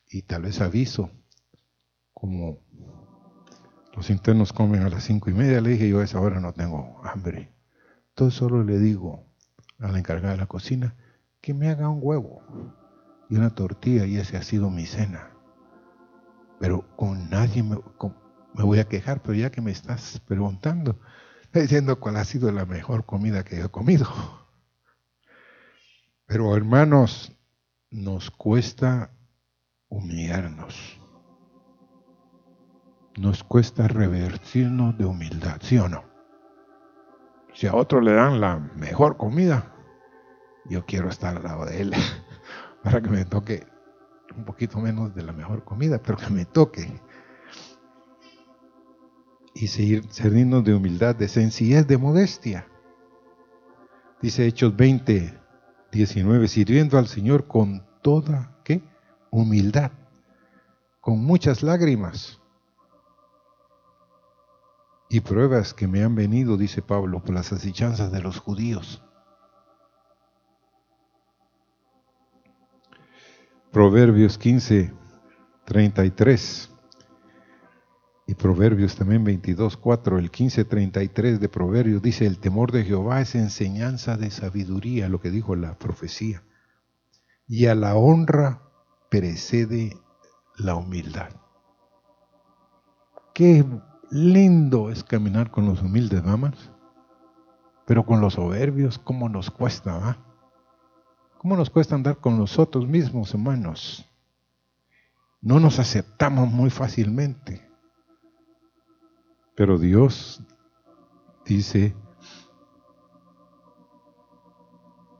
[0.08, 1.10] Y tal vez aviso,
[2.14, 2.60] como
[3.96, 6.52] los internos comen a las cinco y media, le dije yo a esa hora no
[6.52, 7.52] tengo hambre.
[8.10, 9.26] Entonces solo le digo
[9.80, 10.94] a la encargada de la cocina
[11.40, 12.42] que me haga un huevo
[13.28, 15.30] y una tortilla y ese ha sido mi cena.
[16.58, 17.78] Pero con nadie me,
[18.54, 20.98] voy a quejar, pero ya que me estás preguntando,
[21.52, 24.06] diciendo cuál ha sido la mejor comida que he comido.
[26.26, 27.32] Pero hermanos,
[27.90, 29.10] nos cuesta
[29.88, 30.98] humillarnos.
[33.16, 36.04] Nos cuesta revertirnos de humildad, ¿sí o no?
[37.54, 39.74] Si a otro le dan la mejor comida,
[40.66, 41.92] yo quiero estar al lado de él
[42.82, 43.66] para que me toque
[44.36, 47.00] un poquito menos de la mejor comida, pero que me toque.
[49.54, 52.68] Y seguir servirnos de humildad, de sencillez, de modestia.
[54.22, 55.38] Dice Hechos 20,
[55.92, 58.82] 19, sirviendo al Señor con toda, ¿qué?
[59.30, 59.92] Humildad,
[61.00, 62.40] con muchas lágrimas
[65.08, 69.02] y pruebas que me han venido, dice Pablo, por las asechanzas de los judíos.
[73.72, 74.94] Proverbios 15,
[75.66, 76.70] 33
[78.26, 83.20] y Proverbios también 22, 4, el 15, 33 de Proverbios dice, el temor de Jehová
[83.20, 86.42] es enseñanza de sabiduría, lo que dijo la profecía,
[87.46, 88.62] y a la honra
[89.10, 89.96] precede
[90.56, 91.28] la humildad.
[93.34, 93.66] Qué
[94.10, 96.70] lindo es caminar con los humildes, mamás,
[97.86, 99.98] pero con los soberbios, ¿cómo nos cuesta?
[99.98, 100.27] ¿va?
[101.38, 104.04] ¿Cómo nos cuesta andar con nosotros mismos, hermanos?
[105.40, 107.64] No nos aceptamos muy fácilmente.
[109.54, 110.42] Pero Dios
[111.44, 111.94] dice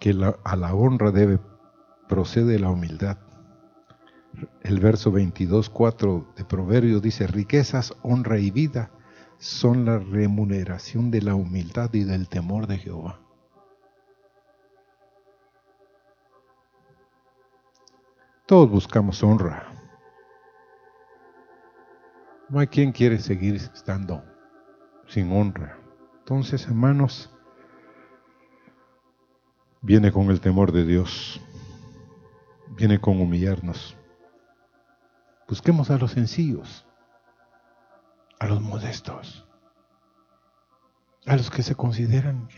[0.01, 0.11] que
[0.45, 1.39] a la honra debe
[2.09, 3.19] procede la humildad.
[4.63, 8.91] El verso 22, 4 de Proverbios dice, riquezas, honra y vida
[9.39, 13.21] son la remuneración de la humildad y del temor de Jehová.
[18.49, 19.71] Todos buscamos honra.
[22.49, 24.25] No hay quien quiere seguir estando
[25.07, 25.77] sin honra.
[26.21, 27.31] Entonces, hermanos,
[29.83, 31.43] viene con el temor de Dios,
[32.71, 33.95] viene con humillarnos.
[35.47, 36.87] Busquemos a los sencillos,
[38.39, 39.47] a los modestos,
[41.27, 42.49] a los que se consideran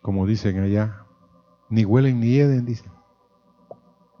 [0.00, 1.04] como dicen allá,
[1.68, 3.01] ni huelen ni heden, dicen.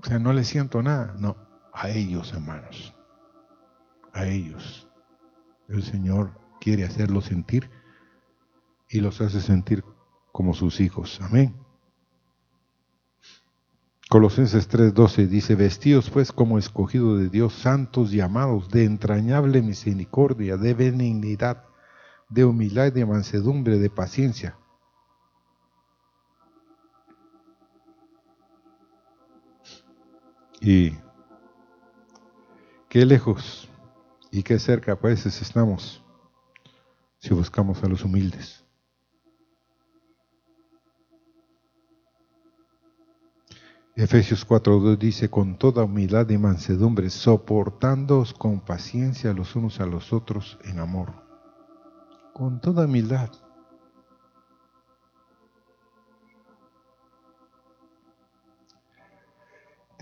[0.02, 1.14] O sea, no les siento nada.
[1.18, 1.36] No,
[1.72, 2.94] a ellos, hermanos.
[4.12, 4.88] A ellos.
[5.68, 7.70] El Señor quiere hacerlos sentir
[8.88, 9.84] y los hace sentir
[10.32, 11.20] como sus hijos.
[11.22, 11.54] Amén.
[14.08, 20.58] Colosenses 3:12 dice, vestidos pues como escogidos de Dios, santos y amados, de entrañable misericordia,
[20.58, 21.64] de benignidad,
[22.28, 24.58] de humildad, de mansedumbre, de paciencia.
[30.64, 30.96] Y
[32.88, 33.68] qué lejos
[34.30, 36.04] y qué cerca a veces estamos
[37.18, 38.64] si buscamos a los humildes.
[43.96, 50.12] Efesios 4.2 dice, con toda humildad y mansedumbre, soportándoos con paciencia los unos a los
[50.12, 51.12] otros en amor.
[52.34, 53.30] Con toda humildad.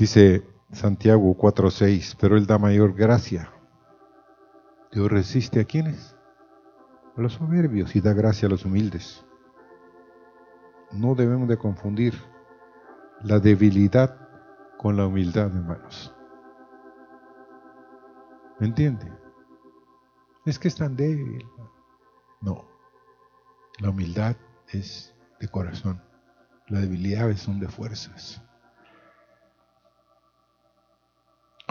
[0.00, 3.52] Dice Santiago 4.6, pero Él da mayor gracia.
[4.90, 6.16] Dios resiste a quienes?
[7.18, 9.26] A los soberbios y da gracia a los humildes.
[10.90, 12.14] No debemos de confundir
[13.22, 14.16] la debilidad
[14.78, 16.14] con la humildad, hermanos.
[18.58, 19.12] ¿Me entiende?
[20.46, 21.46] Es que es tan débil.
[22.40, 22.64] No.
[23.80, 24.34] La humildad
[24.72, 26.02] es de corazón.
[26.68, 28.42] La debilidad son de fuerzas.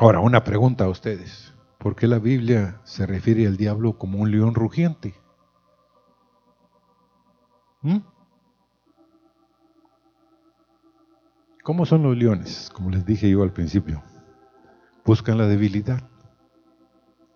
[0.02, 1.54] Ahora, una pregunta a ustedes.
[1.78, 5.14] ¿Por qué la Biblia se refiere al diablo como un león rugiente?
[7.82, 7.98] ¿Mm?
[11.66, 12.70] ¿Cómo son los leones?
[12.74, 14.02] Como les dije yo al principio,
[15.04, 16.10] buscan la debilidad.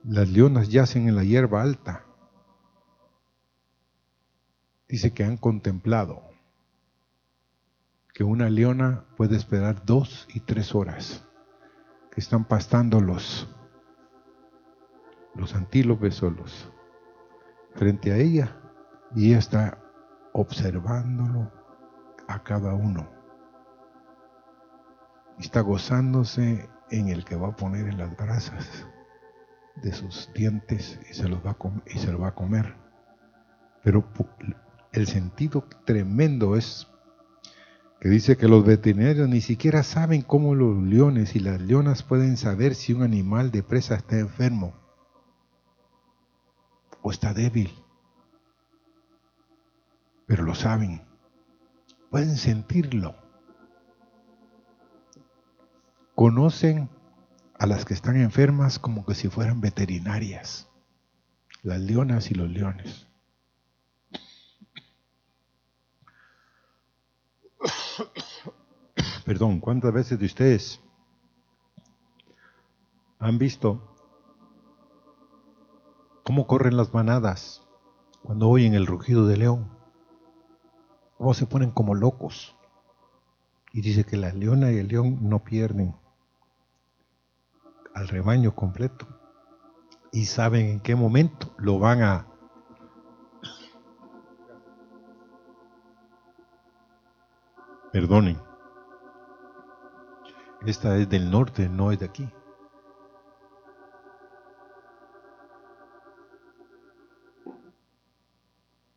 [0.06, 2.06] Las leonas yacen en la hierba alta.
[4.88, 6.21] Dice que han contemplado
[8.13, 11.28] que una leona puede esperar dos y tres horas,
[12.13, 13.49] que están pastando los,
[15.36, 16.71] los antílopes solos
[17.73, 18.56] frente a ella
[19.15, 19.80] y ella está
[20.34, 21.52] observándolo
[22.28, 23.23] a cada uno
[25.39, 28.86] está gozándose en el que va a poner en las brasas
[29.76, 32.76] de sus dientes y se, los va a y se lo va a comer.
[33.84, 34.08] Pero
[34.91, 36.88] el sentido tremendo es
[38.04, 42.36] que dice que los veterinarios ni siquiera saben cómo los leones y las leonas pueden
[42.36, 44.74] saber si un animal de presa está enfermo
[47.02, 47.72] o está débil.
[50.26, 51.02] Pero lo saben,
[52.12, 53.16] pueden sentirlo
[56.13, 56.89] conocen
[57.58, 60.68] a las que están enfermas como que si fueran veterinarias,
[61.62, 63.08] las leonas y los leones.
[69.34, 70.80] Perdón, ¿cuántas veces de ustedes
[73.17, 73.82] han visto
[76.24, 77.67] cómo corren las manadas
[78.22, 79.76] cuando oyen el rugido de león?
[81.17, 82.56] ¿Cómo se ponen como locos?
[83.72, 85.96] Y dice que la leona y el león no pierden
[87.96, 89.08] al rebaño completo
[90.12, 92.28] y saben en qué momento lo van a
[97.91, 98.53] perdonen.
[100.65, 102.30] Esta es del norte, no es de aquí.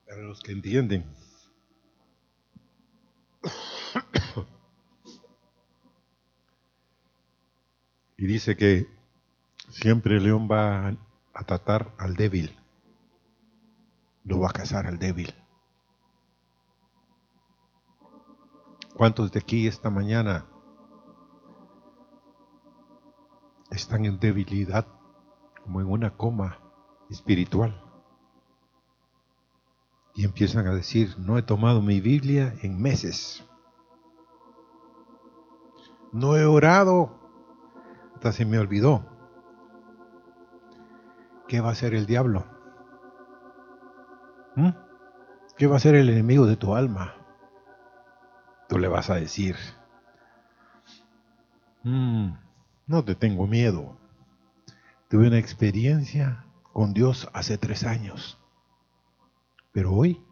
[0.07, 1.05] Para los que entienden.
[8.16, 8.87] Y dice que
[9.68, 10.96] siempre el león va
[11.35, 12.57] a tratar al débil,
[14.24, 15.34] lo va a cazar al débil.
[18.95, 20.47] ¿Cuántos de aquí esta mañana
[23.71, 24.87] están en debilidad,
[25.62, 26.59] como en una coma
[27.11, 27.83] espiritual?
[30.14, 33.45] Y empiezan a decir, no he tomado mi Biblia en meses.
[36.12, 37.27] No he orado
[38.14, 39.05] hasta se me olvidó.
[41.47, 42.47] ¿Qué va a hacer el diablo?
[44.57, 44.71] ¿Mm?
[45.59, 47.14] ¿Qué va a hacer el enemigo de tu alma?
[48.69, 49.55] Tú le vas a decir,
[51.85, 52.33] mm,
[52.87, 53.97] no te tengo miedo.
[55.09, 58.39] Tuve una experiencia con Dios hace tres años,
[59.72, 60.26] pero hoy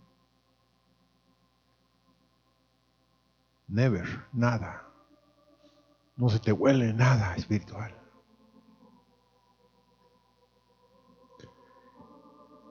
[3.74, 4.88] Never, nada.
[6.16, 7.92] No se te huele nada espiritual.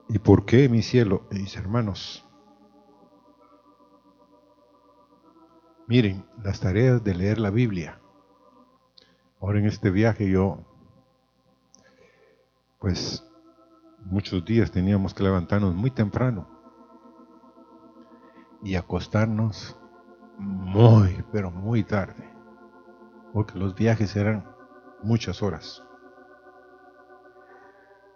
[0.08, 2.24] ¿Y por qué, mi cielo, mis hermanos?
[5.86, 8.00] Miren, las tareas de leer la Biblia.
[9.44, 10.64] Ahora en este viaje yo,
[12.78, 13.22] pues
[14.00, 16.48] muchos días teníamos que levantarnos muy temprano
[18.62, 19.78] y acostarnos
[20.38, 22.26] muy, pero muy tarde,
[23.34, 24.48] porque los viajes eran
[25.02, 25.84] muchas horas.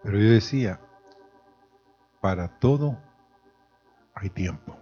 [0.03, 0.81] Pero yo decía,
[2.23, 2.99] para todo
[4.15, 4.79] hay tiempo.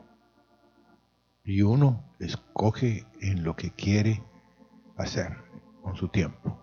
[1.43, 4.23] Y uno escoge en lo que quiere
[4.97, 5.46] hacer
[5.87, 6.59] con su tiempo.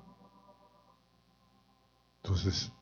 [2.21, 2.73] Entonces,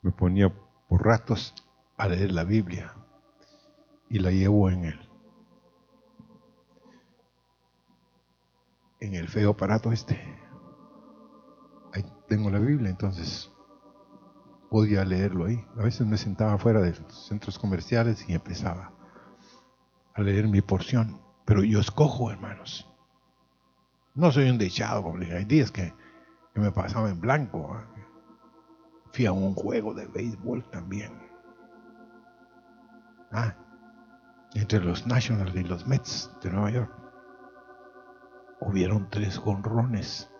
[0.00, 0.50] me ponía
[0.88, 1.54] por ratos
[1.98, 2.94] a leer la Biblia
[4.08, 5.08] y la llevo en el
[9.00, 10.18] en el feo aparato este.
[11.92, 13.52] Ahí tengo la Biblia, entonces
[14.70, 15.62] podía leerlo ahí.
[15.76, 18.94] A veces me sentaba fuera de los centros comerciales y empezaba
[20.14, 21.20] a leer mi porción.
[21.44, 22.91] Pero yo escojo, hermanos.
[24.14, 25.94] No soy un dechado, como Hay días que,
[26.54, 27.80] me pasaba en blanco.
[29.12, 31.12] Fui a un juego de béisbol también.
[33.30, 33.54] Ah,
[34.54, 36.92] entre los Nationals y los Mets de Nueva York.
[38.60, 40.30] Hubieron tres jonrones.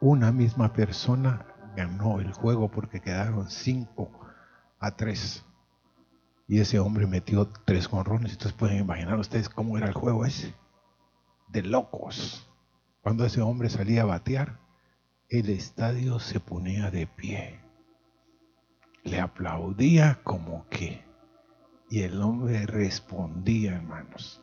[0.00, 1.46] Una misma persona
[1.76, 4.10] ganó el juego porque quedaron cinco
[4.80, 5.44] a tres.
[6.48, 8.32] Y ese hombre metió tres jonrones.
[8.32, 10.54] Entonces pueden imaginar ustedes cómo era el juego ese.
[11.48, 12.50] De locos.
[13.04, 14.58] Cuando ese hombre salía a batear,
[15.28, 17.60] el estadio se ponía de pie.
[19.02, 21.04] Le aplaudía como que
[21.90, 24.42] y el hombre respondía, hermanos.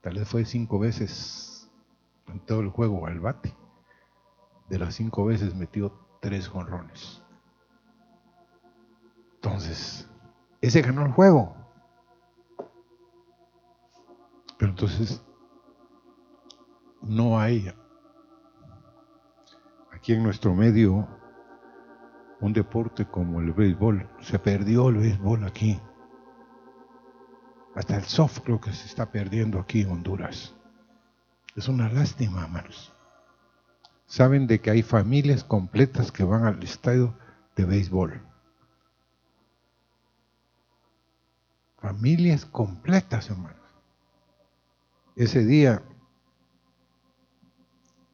[0.00, 1.68] Tal vez fue cinco veces
[2.28, 3.52] en todo el juego al bate.
[4.68, 7.20] De las cinco veces metió tres jonrones.
[9.34, 10.08] Entonces,
[10.60, 11.56] ese ganó el juego.
[14.56, 15.20] Pero entonces,
[17.02, 17.72] no hay
[19.92, 21.06] aquí en nuestro medio
[22.40, 24.08] un deporte como el béisbol.
[24.20, 25.80] Se perdió el béisbol aquí.
[27.74, 30.54] Hasta el soft que se está perdiendo aquí en Honduras.
[31.54, 32.92] Es una lástima, hermanos.
[34.06, 37.14] Saben de que hay familias completas que van al estadio
[37.56, 38.20] de béisbol.
[41.78, 43.56] Familias completas, hermanos.
[45.16, 45.82] Ese día,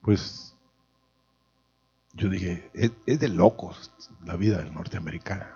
[0.07, 0.57] pues,
[2.15, 3.93] yo dije, es, de locos
[4.25, 5.47] la vida del norteamericano.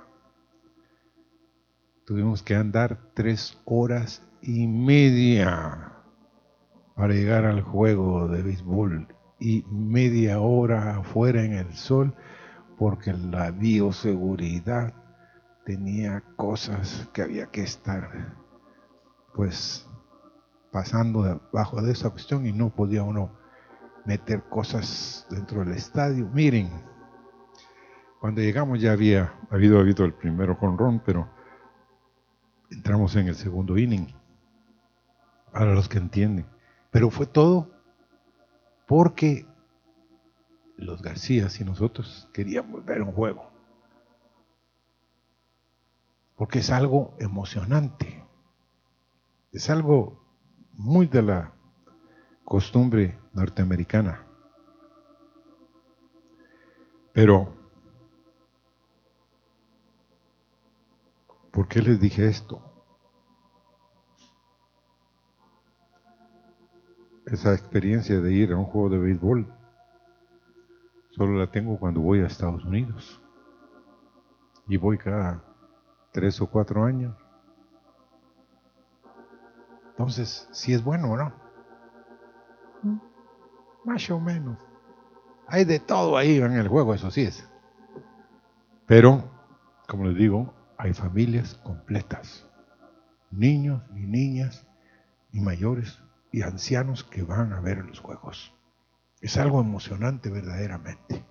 [2.05, 5.93] Tuvimos que andar tres horas y media
[6.97, 9.07] para llegar al juego de béisbol
[9.39, 12.17] y media hora afuera en el sol
[12.77, 14.95] porque la bioseguridad
[15.65, 18.35] tenía cosas que había que estar
[19.33, 19.87] pues
[20.73, 23.39] pasando debajo de esa cuestión y no podía uno
[24.11, 26.29] meter cosas dentro del estadio.
[26.35, 26.69] Miren,
[28.19, 31.31] cuando llegamos ya había habido, habido el primero con Ron, pero
[32.73, 34.09] entramos en el segundo inning,
[35.53, 36.45] para los que entienden.
[36.91, 37.71] Pero fue todo
[38.89, 39.47] porque
[40.77, 43.49] los Garcías y nosotros queríamos ver un juego.
[46.35, 48.25] Porque es algo emocionante.
[49.53, 50.21] Es algo
[50.73, 51.60] muy de la
[52.51, 54.27] costumbre norteamericana.
[57.13, 57.61] Pero
[61.53, 62.63] ¿Por qué les dije esto?
[67.27, 69.53] Esa experiencia de ir a un juego de béisbol
[71.11, 73.21] solo la tengo cuando voy a Estados Unidos.
[74.69, 75.45] Y voy cada
[76.13, 77.17] tres o cuatro años.
[79.91, 81.50] Entonces, si es bueno o no.
[83.85, 84.59] Más o menos.
[85.47, 87.49] Hay de todo ahí en el juego, eso sí es.
[88.87, 89.25] Pero,
[89.89, 92.49] como les digo, hay familias completas,
[93.31, 94.67] niños y niñas
[95.33, 96.01] y mayores
[96.33, 98.55] y ancianos que van a ver los juegos.
[99.21, 101.25] Es algo emocionante verdaderamente.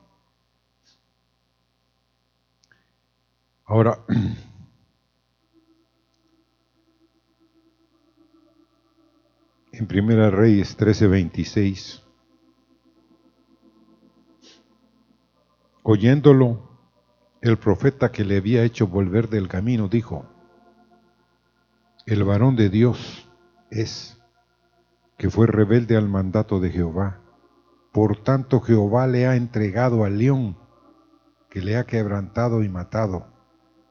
[3.65, 3.99] Ahora,
[9.79, 12.03] en Primera Reyes 13:26,
[15.83, 16.67] oyéndolo,
[17.39, 20.25] el profeta que le había hecho volver del camino dijo,
[22.05, 23.25] el varón de Dios
[23.71, 24.21] es
[25.17, 27.21] que fue rebelde al mandato de Jehová.
[27.93, 30.57] Por tanto Jehová le ha entregado al león,
[31.49, 33.27] que le ha quebrantado y matado,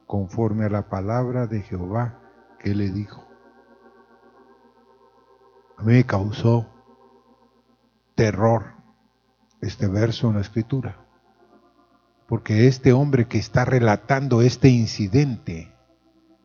[0.05, 2.21] conforme a la palabra de Jehová
[2.59, 3.28] que le dijo.
[5.79, 6.67] A mí me causó
[8.15, 8.73] terror
[9.61, 10.97] este verso en la escritura,
[12.27, 15.73] porque este hombre que está relatando este incidente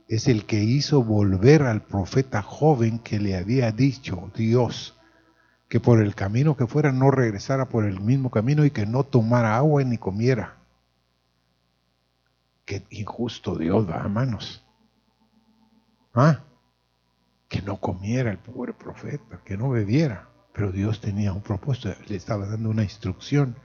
[0.07, 4.97] es el que hizo volver al profeta joven que le había dicho Dios
[5.69, 9.03] que por el camino que fuera no regresara por el mismo camino y que no
[9.03, 10.59] tomara agua ni comiera.
[12.65, 14.65] Qué injusto Dios va, manos.
[16.15, 16.44] ¿Ah?
[17.49, 20.29] Que no comiera el pobre profeta, que no bebiera.
[20.53, 23.57] Pero Dios tenía un propósito, le estaba dando una instrucción.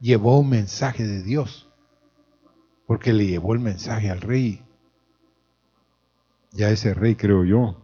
[0.00, 1.68] Llevó un mensaje de Dios,
[2.86, 4.64] porque le llevó el mensaje al rey
[6.52, 7.76] ya ese rey, creo yo,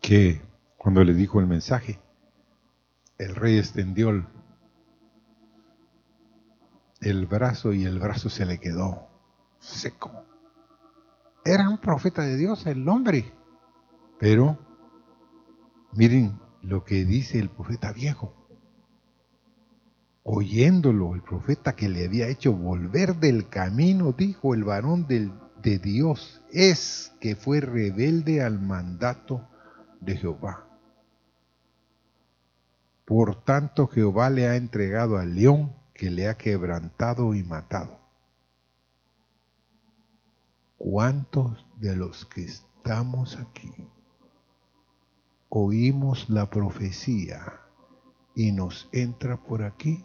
[0.00, 0.40] que
[0.76, 1.98] cuando le dijo el mensaje,
[3.18, 4.26] el rey extendió el,
[7.00, 9.08] el brazo y el brazo se le quedó
[9.58, 10.24] seco.
[11.44, 13.32] Era un profeta de Dios el hombre,
[14.18, 14.58] pero
[15.92, 18.34] miren lo que dice el profeta viejo.
[20.22, 26.42] Oyéndolo, el profeta que le había hecho volver del camino, dijo el varón de Dios
[26.50, 29.48] es que fue rebelde al mandato
[30.00, 30.66] de Jehová.
[33.04, 38.00] Por tanto Jehová le ha entregado al león que le ha quebrantado y matado.
[40.76, 43.72] ¿Cuántos de los que estamos aquí
[45.48, 47.60] oímos la profecía
[48.34, 50.04] y nos entra por aquí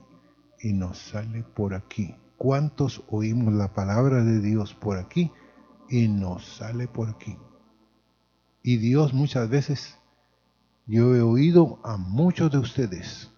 [0.60, 2.16] y nos sale por aquí?
[2.38, 5.32] ¿Cuántos oímos la palabra de Dios por aquí
[5.92, 7.38] y nos sale por aquí.
[8.64, 9.98] Y Dios muchas veces,
[10.88, 13.30] yo he oído a muchos de ustedes,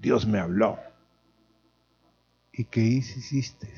[0.00, 0.78] Dios me habló.
[2.52, 3.72] ¿Y qué hiciste?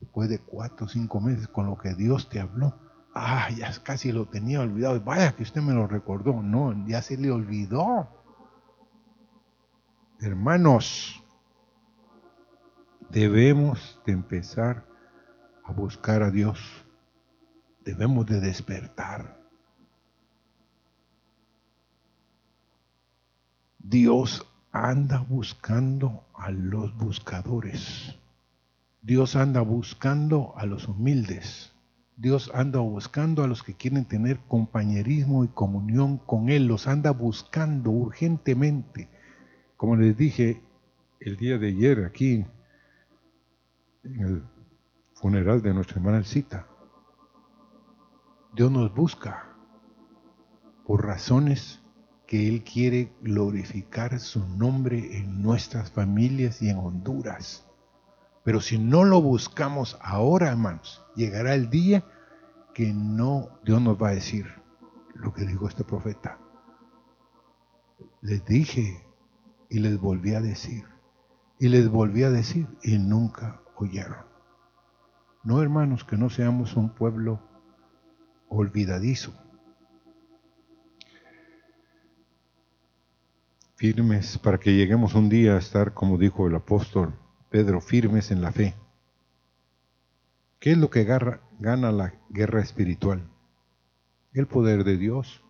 [0.00, 2.76] Después de cuatro o cinco meses con lo que Dios te habló.
[3.14, 5.00] Ah, ya casi lo tenía olvidado.
[5.00, 6.42] Vaya que usted me lo recordó.
[6.42, 8.08] No, ya se le olvidó.
[10.20, 11.22] Hermanos,
[13.08, 14.90] debemos de empezar
[15.72, 16.58] buscar a Dios.
[17.84, 19.40] Debemos de despertar.
[23.78, 28.14] Dios anda buscando a los buscadores.
[29.02, 31.69] Dios anda buscando a los humildes.
[32.20, 36.66] Dios anda buscando a los que quieren tener compañerismo y comunión con Él.
[36.66, 39.08] Los anda buscando urgentemente.
[39.78, 40.62] Como les dije
[41.18, 42.44] el día de ayer aquí
[44.04, 44.42] en el
[45.14, 46.66] funeral de nuestra hermana Cita.
[48.54, 49.56] Dios nos busca
[50.84, 51.80] por razones
[52.26, 57.66] que Él quiere glorificar su nombre en nuestras familias y en Honduras.
[58.42, 62.04] Pero si no lo buscamos ahora, hermanos, llegará el día
[62.74, 64.46] que no, Dios nos va a decir
[65.14, 66.38] lo que dijo este profeta.
[68.22, 69.04] Les dije
[69.68, 70.84] y les volví a decir,
[71.58, 74.24] y les volví a decir, y nunca oyeron.
[75.42, 77.40] No, hermanos, que no seamos un pueblo
[78.48, 79.32] olvidadizo.
[83.76, 87.14] Firmes para que lleguemos un día a estar, como dijo el apóstol
[87.50, 88.74] Pedro, firmes en la fe.
[90.60, 93.28] ¿Qué es lo que gana la guerra espiritual?
[94.32, 95.42] El poder de Dios.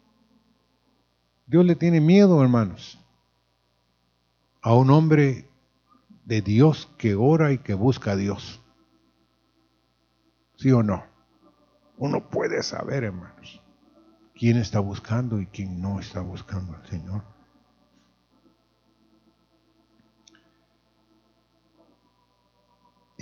[1.47, 2.99] Dios le tiene miedo, hermanos,
[4.63, 5.49] a un hombre
[6.25, 8.63] de Dios que ora y que busca a Dios.
[10.57, 11.05] ¿Sí o no?
[11.99, 13.61] Uno puede saber, hermanos,
[14.35, 17.25] quién está buscando y quién no está buscando al Señor.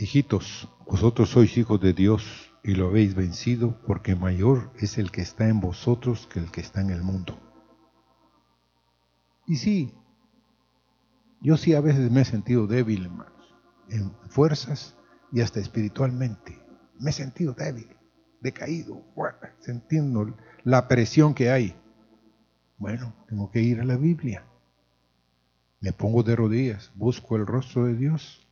[0.00, 5.22] Hijitos, vosotros sois hijos de Dios y lo habéis vencido porque mayor es el que
[5.22, 7.36] está en vosotros que el que está en el mundo.
[9.48, 9.92] Y sí,
[11.40, 13.56] yo sí a veces me he sentido débil, hermanos,
[13.88, 14.96] en fuerzas
[15.32, 16.62] y hasta espiritualmente
[17.00, 17.88] me he sentido débil,
[18.40, 19.02] decaído,
[19.58, 21.74] sintiendo la presión que hay.
[22.76, 24.44] Bueno, tengo que ir a la Biblia.
[25.80, 28.47] Me pongo de rodillas, busco el rostro de Dios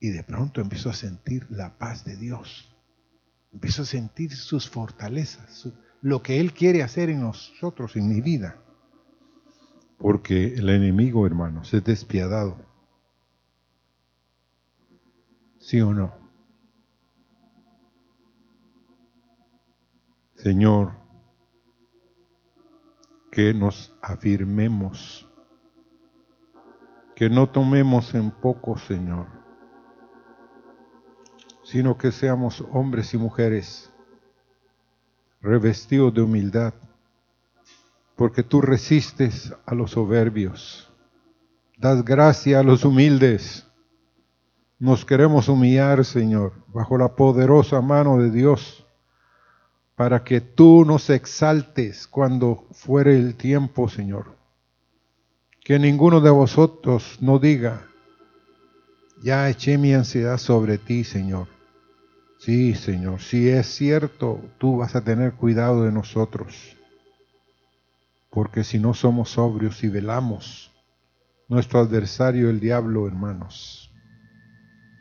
[0.00, 2.74] y de pronto empiezo a sentir la paz de Dios.
[3.52, 5.72] Empiezo a sentir sus fortalezas,
[6.02, 8.62] lo que Él quiere hacer en nosotros, en mi vida.
[9.96, 12.56] Porque el enemigo, hermanos, es despiadado.
[15.58, 16.14] ¿Sí o no?
[20.36, 20.92] Señor,
[23.32, 25.28] que nos afirmemos,
[27.16, 29.37] que no tomemos en poco, Señor,
[31.70, 33.90] sino que seamos hombres y mujeres
[35.42, 36.72] revestidos de humildad,
[38.16, 40.90] porque tú resistes a los soberbios,
[41.76, 43.66] das gracia a los humildes.
[44.78, 48.86] Nos queremos humillar, Señor, bajo la poderosa mano de Dios
[49.94, 54.36] para que tú nos exaltes cuando fuere el tiempo, Señor.
[55.62, 57.88] Que ninguno de vosotros no diga,
[59.22, 61.57] ya eché mi ansiedad sobre ti, Señor.
[62.38, 66.76] Sí, Señor, si es cierto, tú vas a tener cuidado de nosotros.
[68.30, 70.70] Porque si no somos sobrios y velamos,
[71.48, 73.90] nuestro adversario, el diablo, hermanos,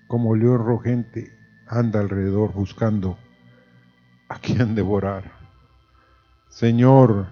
[0.07, 1.31] como león rogente,
[1.67, 3.19] anda alrededor buscando
[4.29, 5.31] a quien devorar.
[6.49, 7.27] Señor,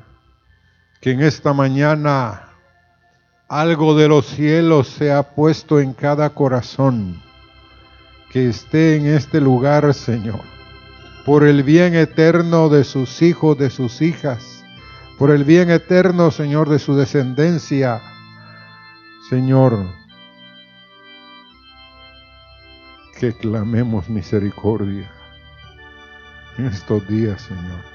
[1.02, 2.50] que en esta mañana
[3.48, 7.25] algo de los cielos sea puesto en cada corazón
[8.36, 10.42] que esté en este lugar, Señor,
[11.26, 14.66] por el bien eterno de sus hijos, de sus hijas,
[15.18, 18.02] por el bien eterno, Señor, de su descendencia.
[19.30, 19.88] Señor,
[23.18, 25.10] que clamemos misericordia
[26.58, 27.95] en estos días, Señor.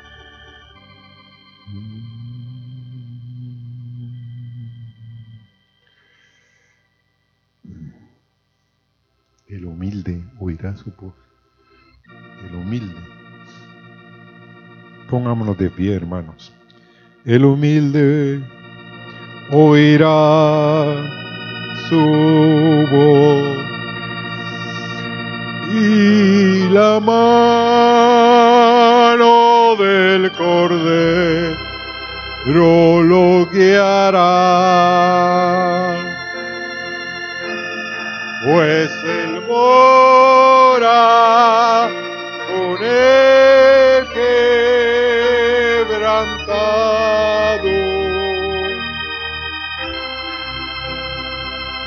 [9.50, 11.12] El humilde oirá su voz.
[12.46, 12.94] El humilde.
[15.08, 16.52] Pongámonos de pie, hermanos.
[17.24, 18.44] El humilde
[19.50, 20.84] oirá
[21.88, 21.98] su
[22.92, 23.58] voz
[25.74, 27.74] y la mano
[29.74, 31.58] del cordero
[33.02, 34.20] lo guiará,
[38.44, 38.90] pues
[39.60, 41.90] el mora
[42.48, 44.08] con el
[45.78, 46.40] quebrantado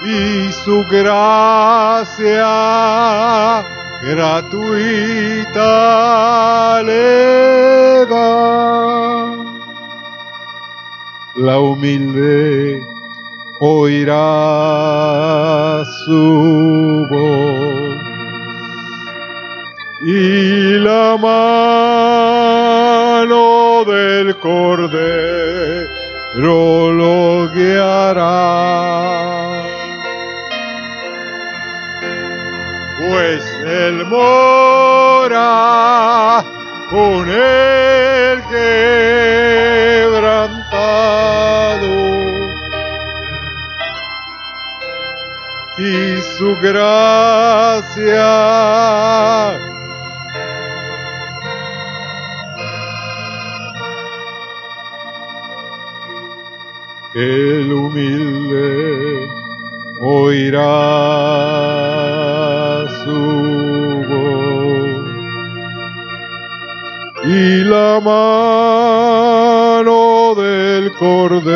[0.05, 2.53] y su gracia
[4.01, 5.63] gratuita
[6.84, 8.34] le da.
[11.36, 12.82] La humilde
[13.60, 14.24] oirá
[16.06, 18.04] su voz
[20.06, 22.34] y la mano
[23.86, 25.93] del cordero
[26.91, 28.34] lo guiará.
[32.99, 35.43] Pues el mora
[36.89, 40.14] con el quebrantado
[45.78, 46.93] y su gracia.
[57.15, 59.30] El humilde
[60.01, 60.59] oirá
[63.03, 65.03] su voz.
[67.26, 69.13] Y la mano
[70.36, 71.53] del cordero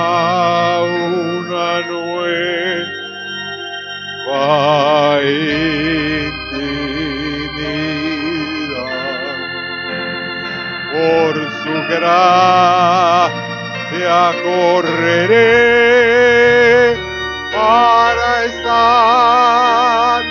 [0.82, 2.96] una nueva
[11.88, 13.32] gracia
[14.42, 15.36] correré
[17.52, 20.24] para estar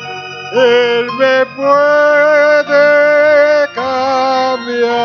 [0.52, 2.88] Él me puede
[3.74, 5.00] cambiar.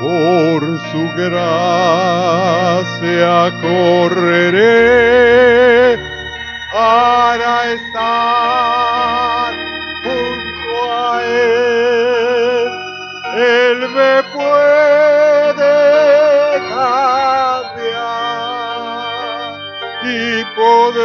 [0.00, 0.60] Por
[0.90, 2.12] su gracia
[3.60, 4.97] correré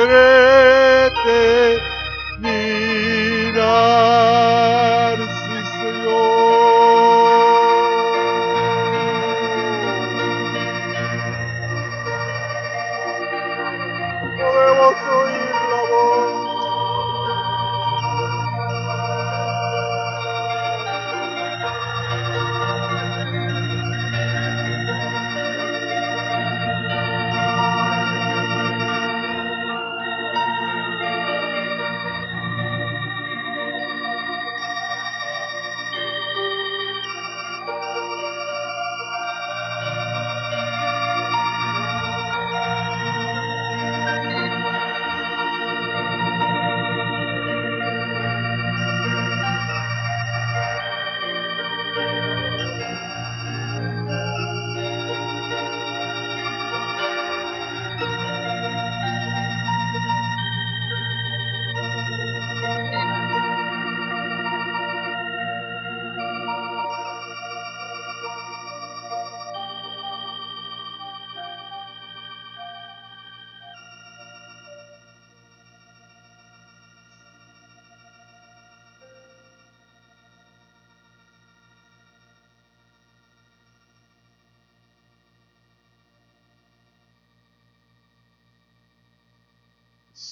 [0.04, 0.33] podré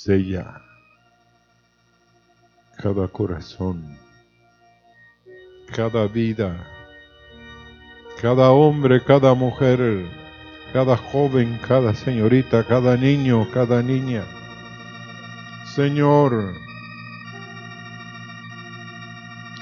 [0.03, 0.59] Sella
[2.81, 3.99] cada corazón,
[5.75, 6.57] cada vida,
[8.19, 10.07] cada hombre, cada mujer,
[10.73, 14.23] cada joven, cada señorita, cada niño, cada niña.
[15.75, 16.55] Señor,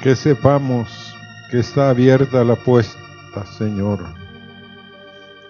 [0.01, 1.17] que sepamos
[1.51, 4.05] que está abierta la puerta, Señor.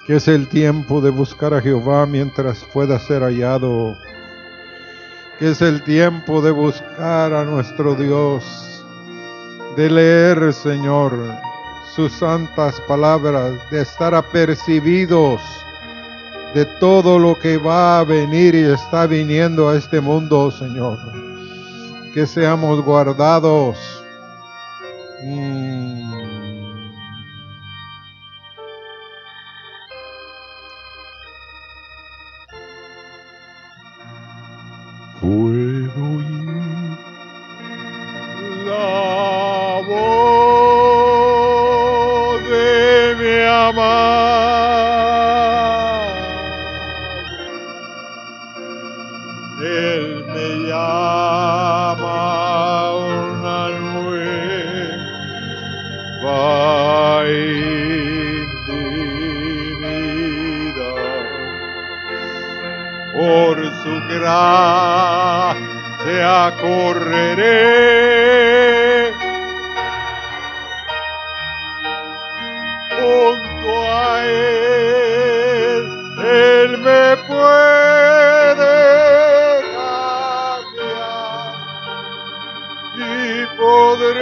[0.08, 3.96] Que es el tiempo de buscar a Jehová mientras pueda ser hallado.
[5.40, 8.44] Que es el tiempo de buscar a nuestro Dios.
[9.78, 11.14] De leer, Señor,
[11.96, 15.42] sus santas palabras, de estar apercibidos
[16.54, 20.98] de todo lo que va a venir y está viniendo a este mundo, Señor.
[22.14, 23.78] Que seamos guardados.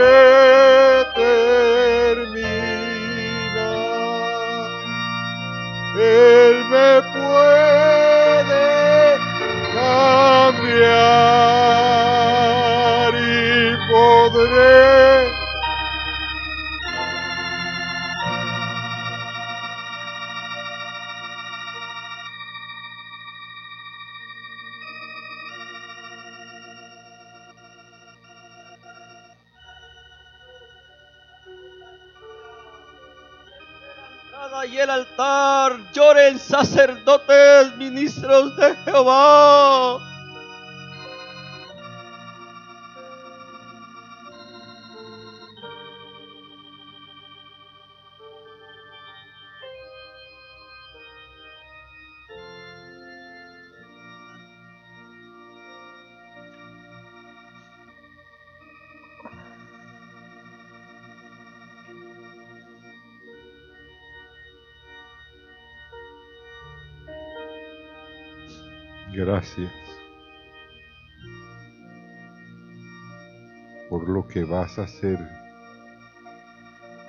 [0.07, 1.36] Podré
[36.57, 39.46] sacerdotes, ministros de Jehová.
[69.27, 69.69] Gracias
[73.89, 75.19] por lo que vas a hacer,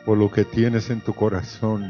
[0.04, 1.86] por lo que tienes en tu corazón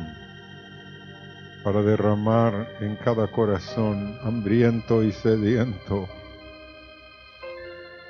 [1.64, 6.06] para derramar en cada corazón hambriento y sediento.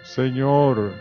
[0.02, 0.94] Señor,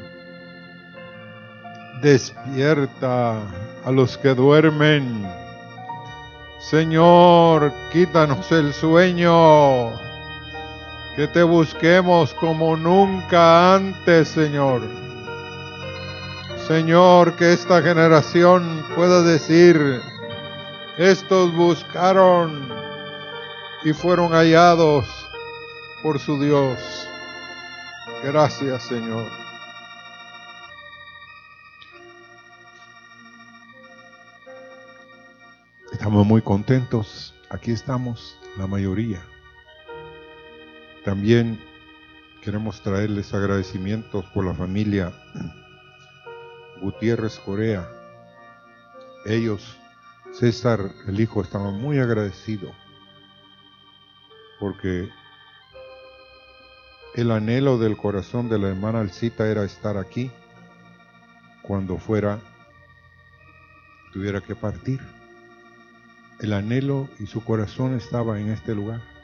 [2.04, 3.42] despierta
[3.84, 5.28] a los que duermen.
[6.60, 10.06] Señor, quítanos el sueño
[11.18, 14.84] que te busquemos como nunca antes, Señor.
[16.68, 20.00] Señor, que esta generación pueda decir,
[21.00, 22.70] estos buscaron
[23.84, 25.08] y fueron hallados
[26.04, 26.78] por su Dios.
[28.24, 29.26] Gracias, Señor.
[35.92, 37.34] Estamos muy contentos.
[37.50, 39.20] Aquí estamos, la mayoría.
[41.08, 41.58] También
[42.42, 45.14] queremos traerles agradecimientos por la familia
[46.82, 47.88] Gutiérrez Corea.
[49.26, 49.78] Ellos,
[50.34, 52.76] César, el hijo, estaban muy agradecidos
[54.60, 55.08] porque
[57.16, 60.30] el anhelo del corazón de la hermana Alcita era estar aquí
[61.62, 62.42] cuando fuera,
[64.12, 65.00] tuviera que partir.
[66.42, 69.17] El anhelo y su corazón estaba en este lugar.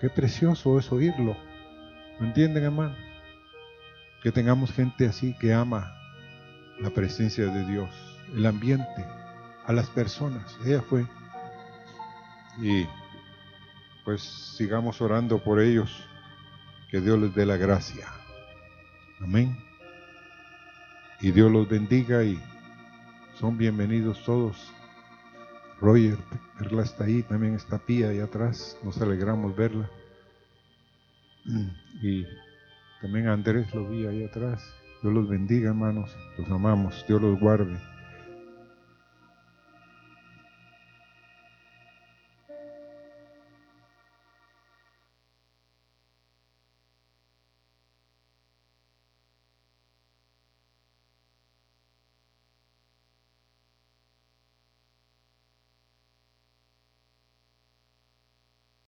[0.00, 1.36] Qué precioso es oírlo.
[2.18, 2.96] ¿Me entienden, hermano?
[4.22, 5.94] Que tengamos gente así que ama
[6.78, 7.90] la presencia de Dios,
[8.34, 9.04] el ambiente,
[9.66, 10.56] a las personas.
[10.64, 11.06] Ella fue.
[12.62, 12.86] Y
[14.04, 16.04] pues sigamos orando por ellos.
[16.90, 18.06] Que Dios les dé la gracia.
[19.20, 19.56] Amén.
[21.20, 22.40] Y Dios los bendiga y
[23.38, 24.72] son bienvenidos todos
[25.80, 26.18] Roger,
[26.58, 29.90] verla está ahí, también está Pía ahí atrás, nos alegramos verla.
[32.02, 32.26] Y
[33.00, 34.62] también Andrés lo vi ahí atrás.
[35.02, 37.80] Dios los bendiga, hermanos, los amamos, Dios los guarde.